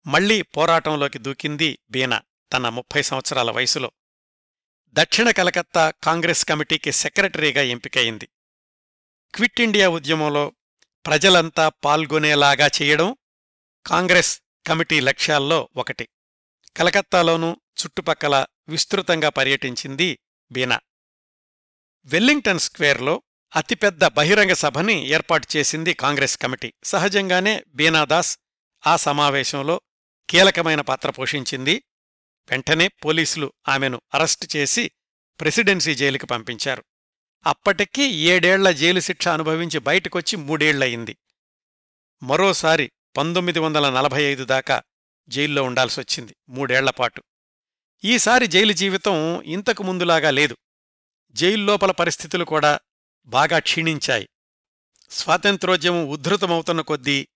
మళ్ళీ 0.06 0.42
పోరాటంలోకి 0.42 1.18
దూకింది 1.18 1.78
బీనా 1.90 2.22
తన 2.52 2.68
ముప్పై 2.68 3.02
సంవత్సరాల 3.02 3.50
వయసులో. 3.50 3.92
దక్షిణ 4.88 5.30
కలకత్తా 5.30 5.92
కాంగ్రెస్ 6.02 6.44
కమిటీకి 6.44 6.92
సెక్రటరీగా 6.92 7.62
ఎంపికయింది 7.62 8.28
క్విట్ 9.34 9.60
ఇండియా 9.60 9.88
ఉద్యమంలో 9.88 10.52
ప్రజలంతా 11.06 11.68
పాల్గొనేలాగా 11.68 12.70
చేయడం 12.82 13.16
కాంగ్రెస్ 13.86 14.40
కమిటీ 14.66 15.00
లక్ష్యాల్లో 15.00 15.68
ఒకటి. 15.76 16.08
కలకత్తాలోనూ 16.76 17.50
చుట్టుపక్కల 17.50 18.46
విస్తృతంగా 18.68 19.28
పర్యటించింది 19.28 20.18
బీనా. 20.52 20.80
వెల్లింగ్టన్ 22.04 22.58
స్క్వేర్లో 22.58 23.22
అతిపెద్ద 23.56 24.06
బహిరంగ 24.06 24.52
సభని 24.52 25.08
ఏర్పాటు 25.08 25.46
చేసింది 25.56 25.94
కాంగ్రెస్ 25.94 26.38
కమిటీ. 26.38 26.72
సహజంగానే 26.84 27.64
బీనాదాస్ 27.68 28.38
ఆ 28.86 28.96
సమావేశంలో 28.96 29.80
కీలకమైన 30.30 30.80
పాత్ర 30.80 31.10
పోషించింది. 31.10 31.82
వెంటనే 32.50 32.88
పోలీసులు 32.88 33.52
ఆమెను 33.68 34.00
అరెస్టు 34.14 34.56
చేసి 34.56 34.90
ప్రెసిడెన్సీ 35.40 35.94
జైలుకి 35.94 36.26
పంపించారు. 36.26 36.84
అప్పటికీ 37.46 38.02
ఏడేళ్ళ 38.02 38.70
జైలు 38.70 39.00
శిక్ష 39.00 39.28
అనుభవించి 39.28 39.78
బయటకొచ్చి 39.78 40.36
మూడేళ్ళయింది. 40.36 41.16
మరోసారి 42.22 42.92
పంతొమ్మిది 43.16 43.58
వందల 43.58 43.90
నలభై 43.90 44.22
ఐదు 44.22 44.44
దాకా 44.44 44.82
జైల్లో 45.28 45.62
ఉండాల్సొచ్చింది 45.62 46.36
మూడేళ్ళపాటు 46.48 47.22
ఈసారి 48.04 48.46
జైలు 48.46 48.72
జీవితం 48.72 49.42
ఇంతకు 49.42 49.82
ముందులాగా 49.82 50.30
లేదు. 50.30 50.56
జైల్లోపల 51.32 51.90
పరిస్థితులు 51.90 52.44
కూడా 52.44 52.80
బాగా 53.26 53.58
క్షీణించాయి. 53.58 54.28
స్వాతంత్రోద్యమం 55.10 56.08
ఉద్ధృతమవుతున్న 56.08 56.80
కొద్దీ 56.80 57.28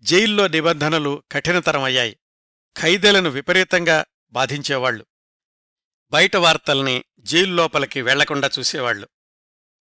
జైల్లో 0.00 0.48
నిబంధనలు 0.48 1.22
కఠినతరమయ్యాయి. 1.32 2.16
ఖైదీలను 2.80 3.30
విపరీతంగా 3.30 4.04
బాధించేవాళ్ళు 4.30 5.06
బయట 6.10 6.36
వార్తల్ని 6.36 7.04
జైల్లోపలికి 7.20 8.02
వెళ్ళకుండా 8.02 8.50
చూసేవాళ్ళు 8.58 9.08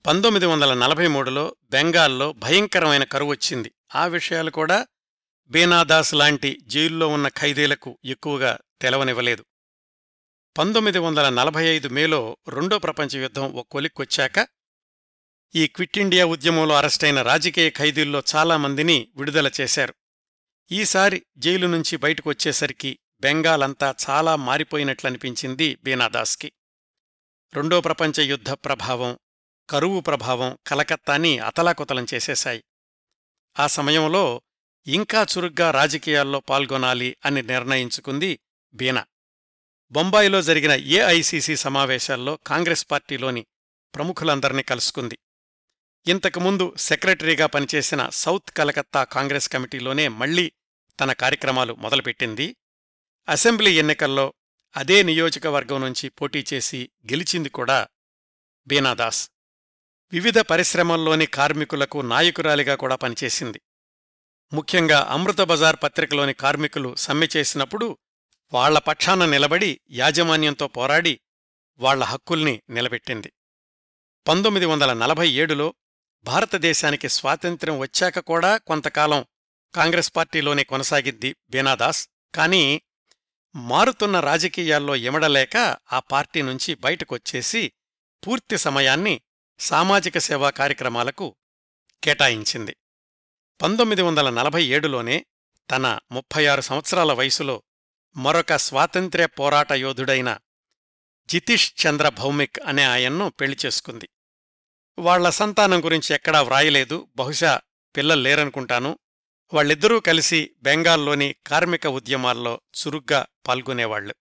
పంతొమ్మిది 0.06 0.46
వందల 0.46 0.74
నలభై 0.74 1.08
మూడులో 1.08 1.56
బెంగాల్లో 1.64 2.34
భయంకరమైన 2.34 3.04
కరువొచ్చింది. 3.04 3.72
ఆ 3.96 4.06
విషయాలు 4.06 4.52
కూడా 4.52 4.88
బీనాదాస్ 5.52 6.14
లాంటి 6.14 6.60
జైల్లో 6.62 7.08
ఉన్న 7.08 7.28
ఖైదీలకు 7.28 8.00
ఎక్కువగా 8.06 8.60
తెలవనివ్వలేదు. 8.82 9.45
పంతొమ్మిది 10.58 11.00
వందల 11.00 11.30
నలభై 11.30 11.66
ఐదు 11.66 11.88
మేలో 11.88 12.38
రెండో 12.50 12.80
ప్రపంచ 12.80 13.18
యుద్ధం 13.18 13.52
ఓ 13.52 13.64
కొలిక్కొచ్చాక 13.64 14.47
ఈ 15.56 15.68
క్విట్ 15.68 15.97
ఇండియా 15.97 16.26
ఉద్యమంలో 16.26 16.76
అరెస్టైన 16.76 17.22
రాజకీయ 17.22 17.70
ఖైదీల్లో 17.70 18.24
చాలామందిని 18.36 19.12
విడుదల 19.16 19.52
చేశారు. 19.62 19.93
ఈసారి 20.72 21.26
జైలు 21.38 21.68
నుంచి 21.68 21.97
బయటకొచ్చేసరికి 21.97 23.00
బెంగాల్ 23.22 23.64
అంతా 23.64 23.95
చాలా 24.10 24.36
మారిపోయినట్లనిపించింది 24.36 25.80
బీనాదాస్కి. 25.84 26.52
రెండో 27.54 27.82
ప్రపంచ 27.82 28.22
యుద్ధ 28.22 28.50
ప్రభావం 28.50 29.20
కరువు 29.70 30.00
ప్రభావం 30.00 30.58
కలకత్తాని 30.68 31.39
అతలాకుతలం 31.39 32.06
చేసేశాయి. 32.14 32.64
ఆ 33.60 33.68
సమయంలో 33.68 34.41
ఇంకా 34.90 35.26
చురుగ్గా 35.38 35.72
రాజకీయాల్లో 35.72 36.40
పాల్గొనాలి 36.40 37.18
అని 37.26 37.42
నిర్ణయించుకుంది 37.42 38.40
బీనా. 38.74 39.06
బొంబాయిలో 39.92 40.42
జరిగిన 40.42 40.72
ఏఐసిసి 40.72 41.56
సమావేశాల్లో 41.56 42.40
కాంగ్రెస్ 42.48 42.86
పార్టీలోని 42.92 43.46
ప్రముఖులందర్నీ 43.96 44.64
కలుసుకుంది. 44.64 45.20
ఇంతకుముందు 46.08 46.74
సెక్రటరీగా 46.78 47.46
పనిచేసిన 47.46 48.10
సౌత్ 48.10 48.52
కలకత్తా 48.52 49.04
కాంగ్రెస్ 49.04 49.50
కమిటీలోనే 49.50 50.08
మళ్ళీ 50.08 50.52
తన 51.00 51.14
కార్యక్రమాలు 51.14 51.74
మొదలుపెట్టింది. 51.74 52.56
అసెంబ్లీ 53.30 53.80
ఎన్నికల్లో 53.80 54.34
అదే 54.76 55.04
నియోజకవర్గం 55.04 55.82
నుంచి 55.82 56.10
పోటీ 56.10 56.46
చేసి 56.54 56.90
గెలిచింది 57.12 57.50
కూడా 57.50 57.88
బీనాదాస్ 58.68 59.32
వివిధ 60.12 60.40
పరిశ్రమల్లోని 60.40 61.26
కార్మికులకు 61.26 62.02
నాయకురాలిగా 62.02 62.76
కూడా 62.76 62.96
పనిచేసింది. 62.96 63.62
ముఖ్యంగా 64.54 65.00
అమృత 65.10 65.41
బజార్ 65.41 65.78
పత్రికలోని 65.84 66.34
కార్మికులు 66.34 66.95
సమ్మె 66.95 67.28
చేసినప్పుడు 67.38 67.97
వాళ్ళ 68.54 68.80
పక్షాన 68.80 69.26
నిలబడి 69.26 69.80
యాజమాన్యంతో 69.89 70.68
పోరాడి 70.68 71.20
వాళ్ళ 71.80 72.04
హక్కుల్ని 72.04 72.62
నిలబెట్టింది. 72.70 73.34
పంతొమ్మిది 74.28 74.66
వందల 74.66 74.93
నలభై 74.93 75.30
ఏడులో 75.30 75.74
భారతదేశానికి 76.24 77.10
స్వాతంత్ర్యం 77.10 77.80
వచ్చాక 77.80 78.20
కూడా 78.20 78.58
కొంతకాలం 78.58 79.26
కాంగ్రెస్ 79.76 80.16
పార్టీలోనే 80.16 80.64
కొనసాగింది 80.64 81.36
బీనాదాస్. 81.50 82.10
కానీ 82.36 82.82
మారుతున్న 83.56 84.20
రాజకీయాల్లో 84.20 84.95
ఎమడలేక 84.95 85.78
ఆ 85.93 86.00
పార్టీ 86.00 86.41
నుంచి 86.41 86.76
బయటకొచ్చేసి 86.76 87.72
పూర్తి 88.28 88.58
సమయాన్ని 88.58 89.22
సామాజిక 89.60 90.18
సేవా 90.18 90.50
కార్యక్రమాలకు 90.50 91.36
కేటాయించింది. 92.04 92.76
పంతొమ్మిది 93.62 94.01
వందల 94.01 94.30
నలభై 94.30 94.64
ఏడులోనే 94.64 95.26
తన 95.72 95.99
ముప్పై 96.12 96.45
ఆరు 96.45 96.62
సంవత్సరాల 96.62 97.14
వయసులో 97.14 97.64
మరొక 98.16 98.55
స్వాతంత్ర్య 98.55 99.26
పోరాట 99.26 99.72
యోధుడైన 99.72 100.38
జితీష్ 101.30 101.74
చంద్ర 101.86 102.10
భౌమిక్ 102.10 102.60
అనే 102.66 102.84
ఆయన్ను 102.84 103.30
పెళ్ళి 103.30 103.57
చేసుకుంది. 103.66 104.10
వాళ్ళ 104.99 105.30
సంతానం 105.30 105.86
గురించి 105.86 106.16
ఎక్కడా 106.16 106.41
వ్రాయలేదు 106.41 107.07
బహుశా 107.16 107.62
పిల్లలు 107.97 108.22
లేరనుకుంటాను. 108.22 108.99
వాళ్ళిద్దరూ 109.53 109.99
కలిసి 109.99 110.51
బెంగాల్లోని 110.62 111.36
కార్మిక 111.47 111.88
ఉద్యమాల్లో 111.88 112.62
చురుగ్గా 112.80 113.26
పాల్గొనేవాళ్ళు 113.47 114.16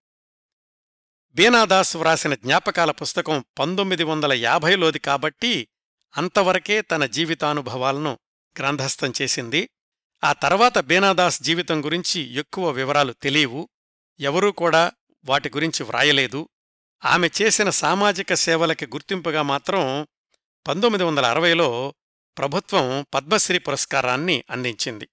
బీనాదాస్ 1.34 1.97
వ్రాసిన 1.97 2.34
జ్ఞాపకాల 2.34 2.91
పుస్తకం 2.91 3.45
పంతొమ్మిది 3.59 4.05
వందల 4.05 4.32
యాభైలోది 4.32 4.99
కాబట్టి 4.99 5.68
అంతవరకే 6.16 6.80
తన 6.82 7.07
జీవితానుభవాలను 7.07 8.18
గ్రంథస్థం 8.59 9.13
చేసింది. 9.23 9.69
ఆ 10.25 10.33
తర్వాత 10.33 10.79
బీనాదాస్ 10.79 11.43
జీవితం 11.43 11.85
గురించి 11.85 12.21
ఎక్కువ 12.21 12.71
వివరాలు 12.71 13.13
తెలియవు. 13.13 13.69
ఎవరూ 14.21 14.53
కూడా 14.53 14.93
వాటి 15.25 15.49
గురించి 15.49 15.83
వ్రాయలేదు. 15.83 16.49
ఆమె 17.05 17.31
చేసిన 17.43 17.71
సామాజిక 17.71 18.35
సేవలకి 18.35 18.87
గుర్తింపుగా 18.87 19.43
మాత్రం 19.43 20.07
పంతొమ్మిది 20.67 21.05
వందల 21.05 21.27
అరవైలో 21.27 21.95
ప్రభుత్వం 22.39 23.07
పద్మశ్రీ 23.15 23.59
పురస్కారాన్ని 23.59 24.45
అందించింది. 24.51 25.09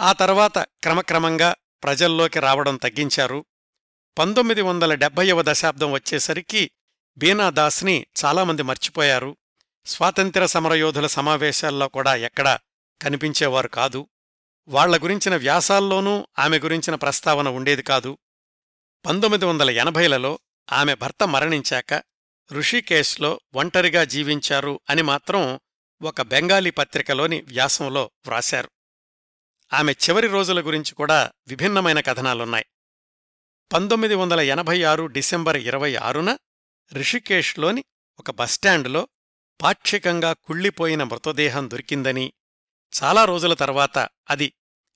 ఆ 0.00 0.12
తర్వాత 0.12 0.58
క్రమక్రమంగా 0.58 1.54
ప్రజల్లోకి 1.82 2.40
రావడం 2.40 2.76
తగ్గించారు. 2.76 3.44
పంతొమ్మిది 4.18 4.62
వందల 4.62 4.94
డెబ్భైవ 4.94 5.42
దశాబ్దం 5.42 5.92
వచ్చేసరికి 5.92 6.70
బీనాదాస్ని 7.18 8.06
చాలామంది 8.24 8.62
మర్చిపోయారు. 8.62 9.36
స్వాతంత్ర 9.86 10.46
సమరయోధుల 10.46 11.06
సమావేశాల్లో 11.06 11.88
కూడా 11.88 12.14
ఎక్కడా 12.14 12.58
కనిపించేవారు 13.02 13.68
కాదు. 13.68 14.06
వాళ్ళ 14.68 14.96
గురించిన 14.96 15.36
వ్యాసాల్లోనూ 15.36 16.26
ఆమె 16.38 16.58
గురించిన 16.58 16.94
ప్రస్తావన 16.94 17.48
ఉండేది 17.48 17.82
కాదు. 17.82 18.18
పంతొమ్మిది 19.06 19.44
వందల 19.44 19.70
ఎనభైలలో 19.70 20.38
ఆమె 20.72 20.94
భర్త 20.94 21.28
మరణించాక 21.28 22.02
ఋషికేశ్లో 22.52 23.40
ఒంటరిగా 23.54 24.04
జీవించారు 24.04 24.80
అని 24.90 25.02
మాత్రం 25.02 25.60
ఒక 26.02 26.22
బెంగాలీ 26.22 26.70
పత్రికలోని 26.70 27.40
వ్యాసంలో 27.40 28.10
వ్రాశారు. 28.26 28.70
ఆమె 29.72 29.92
చివరి 29.92 30.26
రోజుల 30.26 30.66
గురించి 30.66 30.94
కూడా 30.94 31.32
విభిన్నమైన 31.48 32.00
కథనాలున్నాయి. 32.00 32.66
పంతొమ్మిది 33.72 34.14
వందల 34.14 34.40
ఎనభై 34.40 34.82
ఆరు 34.82 35.06
డిసెంబర్ 35.06 35.56
ఇరవై 35.56 35.94
ఆరున 35.94 36.36
రిషికేష్లోని 36.92 37.84
ఒక 38.18 38.30
బస్టాండులో 38.30 39.08
పాక్షికంగా 39.62 40.32
కుళ్ళిపోయిన 40.32 41.02
మృతదేహం 41.02 41.70
దొరికిందని 41.70 42.32
చాలా 43.02 43.24
రోజుల 43.24 43.54
తర్వాత 43.54 43.98
అది 44.30 44.52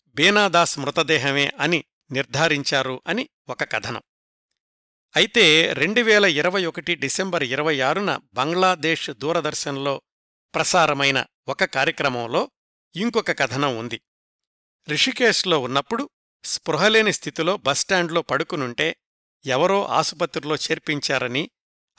బేనాదాస్ 0.09 0.79
మృతదేహమే 0.79 1.53
అని 1.61 1.85
నిర్ధారించారు 2.11 3.03
అని 3.07 3.29
ఒక 3.49 3.73
కథనం. 3.73 4.03
అయితే 5.17 5.73
రెండువేల 5.73 6.25
ఇరవై 6.25 6.65
ఒకటి 6.65 6.95
డిసెంబర్ 6.95 7.43
ఇరవై 7.43 7.81
ఆరున 7.81 8.21
బంగ్లాదేశ్ 8.35 9.11
దూరదర్శన్లో 9.11 10.03
ప్రసారమైన 10.55 11.25
ఒక 11.49 11.65
కార్యక్రమంలో 11.65 12.51
ఇంకొక 12.97 13.39
కథనం 13.39 13.77
ఉంది. 13.77 14.01
రిషికేశ్లో 14.89 15.59
ఉన్నప్పుడు 15.59 16.11
స్పృహలేని 16.45 17.13
స్థితిలో 17.13 17.57
బస్టాండ్లో 17.57 18.23
పడుకునుంటే 18.23 18.97
ఎవరో 19.47 19.85
ఆసుపత్రిలో 19.85 20.57
చేర్పించారని 20.57 21.51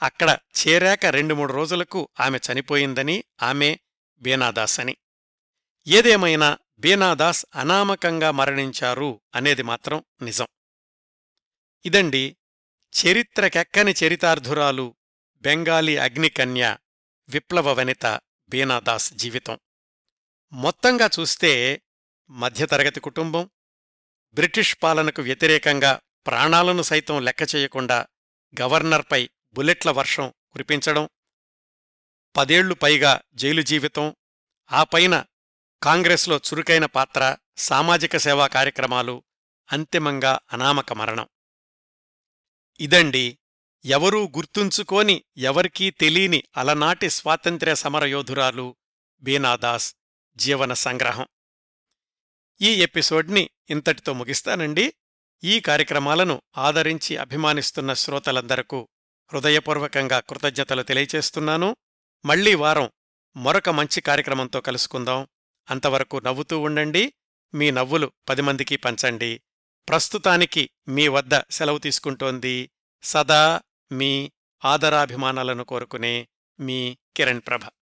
అక్కడ 0.02 0.38
చేరాక 0.60 1.06
రెండు 1.06 1.34
మూడు 1.34 1.52
రోజులకు 1.52 2.08
ఆమె 2.20 2.38
చనిపోయిందని 2.52 3.24
ఆమె 3.42 3.78
బీనాదాస్ 4.20 4.80
అని 4.80 4.96
ఏదేమైనా 5.86 6.58
బీనాదాస్ 6.78 7.46
అనామకంగా 7.54 8.30
మరణించారు 8.30 9.20
అనేది 9.34 9.62
మాత్రం 9.62 10.04
నిజం. 10.22 10.46
ఇదండి 11.86 12.36
చరిత్రకెక్కని 12.92 13.94
చరితార్థురాలు 14.04 14.96
బెంగాలీ 15.36 15.96
అగ్నికన్య 15.96 16.76
విప్లవ 17.28 17.72
వనిత 17.72 18.20
బీనాదాస్ 18.48 19.12
జీవితం. 19.12 19.58
మొత్తంగా 20.52 21.10
చూస్తే 21.20 21.82
మధ్యతరగతి 22.30 23.00
కుటుంబం 23.00 23.50
బ్రిటిష్ 24.34 24.76
పాలనకు 24.82 25.22
వ్యతిరేకంగా 25.22 26.00
ప్రాణాలను 26.26 26.82
సైతం 26.82 27.24
లెక్క 27.24 27.54
చేయకుండా 27.54 28.06
గవర్నర్పై 28.60 29.30
బుల్లెట్ల 29.52 29.90
వర్షం 29.90 30.32
కురిపించడం 30.52 31.08
పదేళ్ళు 32.36 32.74
పైగా 32.74 33.20
జైలు 33.34 33.62
జీవితం 33.62 34.16
ఆ 34.72 34.84
పైన 34.84 35.24
కాంగ్రెస్లో 35.82 36.36
చురుకైన 36.36 36.86
పాత్ర 36.86 37.36
సామాజిక 37.56 38.16
సేవా 38.16 38.46
కార్యక్రమాలు 38.46 39.22
అంతిమంగా 39.72 40.38
అనామక 40.52 40.92
మరణం. 40.92 41.28
ఇదండి 42.80 43.38
ఎవరూ 43.84 44.28
గుర్తుంచుకోని 44.28 45.24
ఎవరికీ 45.36 45.90
తెలీని 45.90 46.44
అలనాటి 46.56 47.10
స్వాతంత్ర్య 47.10 47.74
సమరయోధురాలు 47.74 48.76
బీనాదాస్ 49.20 49.94
జీవన 50.36 50.72
సంగ్రహం. 50.72 51.26
ఈ 52.60 52.82
ఎపిసోడ్ని 52.82 53.50
ఇంతటితో 53.70 54.12
ముగిస్తానండి. 54.12 54.94
ఈ 55.44 55.60
కార్యక్రమాలను 55.60 56.42
ఆదరించి 56.58 57.16
అభిమానిస్తున్న 57.16 57.94
శ్రోతలందరకు 57.94 58.88
హృదయపూర్వకంగా 59.32 60.20
కృతజ్ఞతలు 60.20 60.82
తెలియచేస్తున్నాను. 60.82 61.76
మళ్ళీ 62.24 62.54
వారం 62.54 62.90
మరొక 63.36 63.68
మంచి 63.68 64.00
కార్యక్రమంతో 64.00 64.60
కలుసుకుందాం. 64.60 65.28
అంతవరకు 65.70 66.16
నవ్వుతూ 66.16 66.60
ఉండండి. 66.60 67.12
మీ 67.54 67.70
నవ్వులు 67.70 68.12
పది 68.28 68.42
మందికి 68.42 68.76
పంచండి. 68.76 69.40
ప్రస్తుతానికి 69.88 70.70
మీ 70.88 71.08
వద్ద 71.08 71.30
సెలవు 71.50 71.78
తీసుకుంటోంది 71.78 72.70
సదా 73.02 73.60
మీ 73.92 74.32
ఆదరాభిమానాలను 74.64 75.64
కోరుకునే 75.64 76.28
మీ 76.60 76.98
కిరణ్ 77.16 77.40
ప్రభ. 77.46 77.70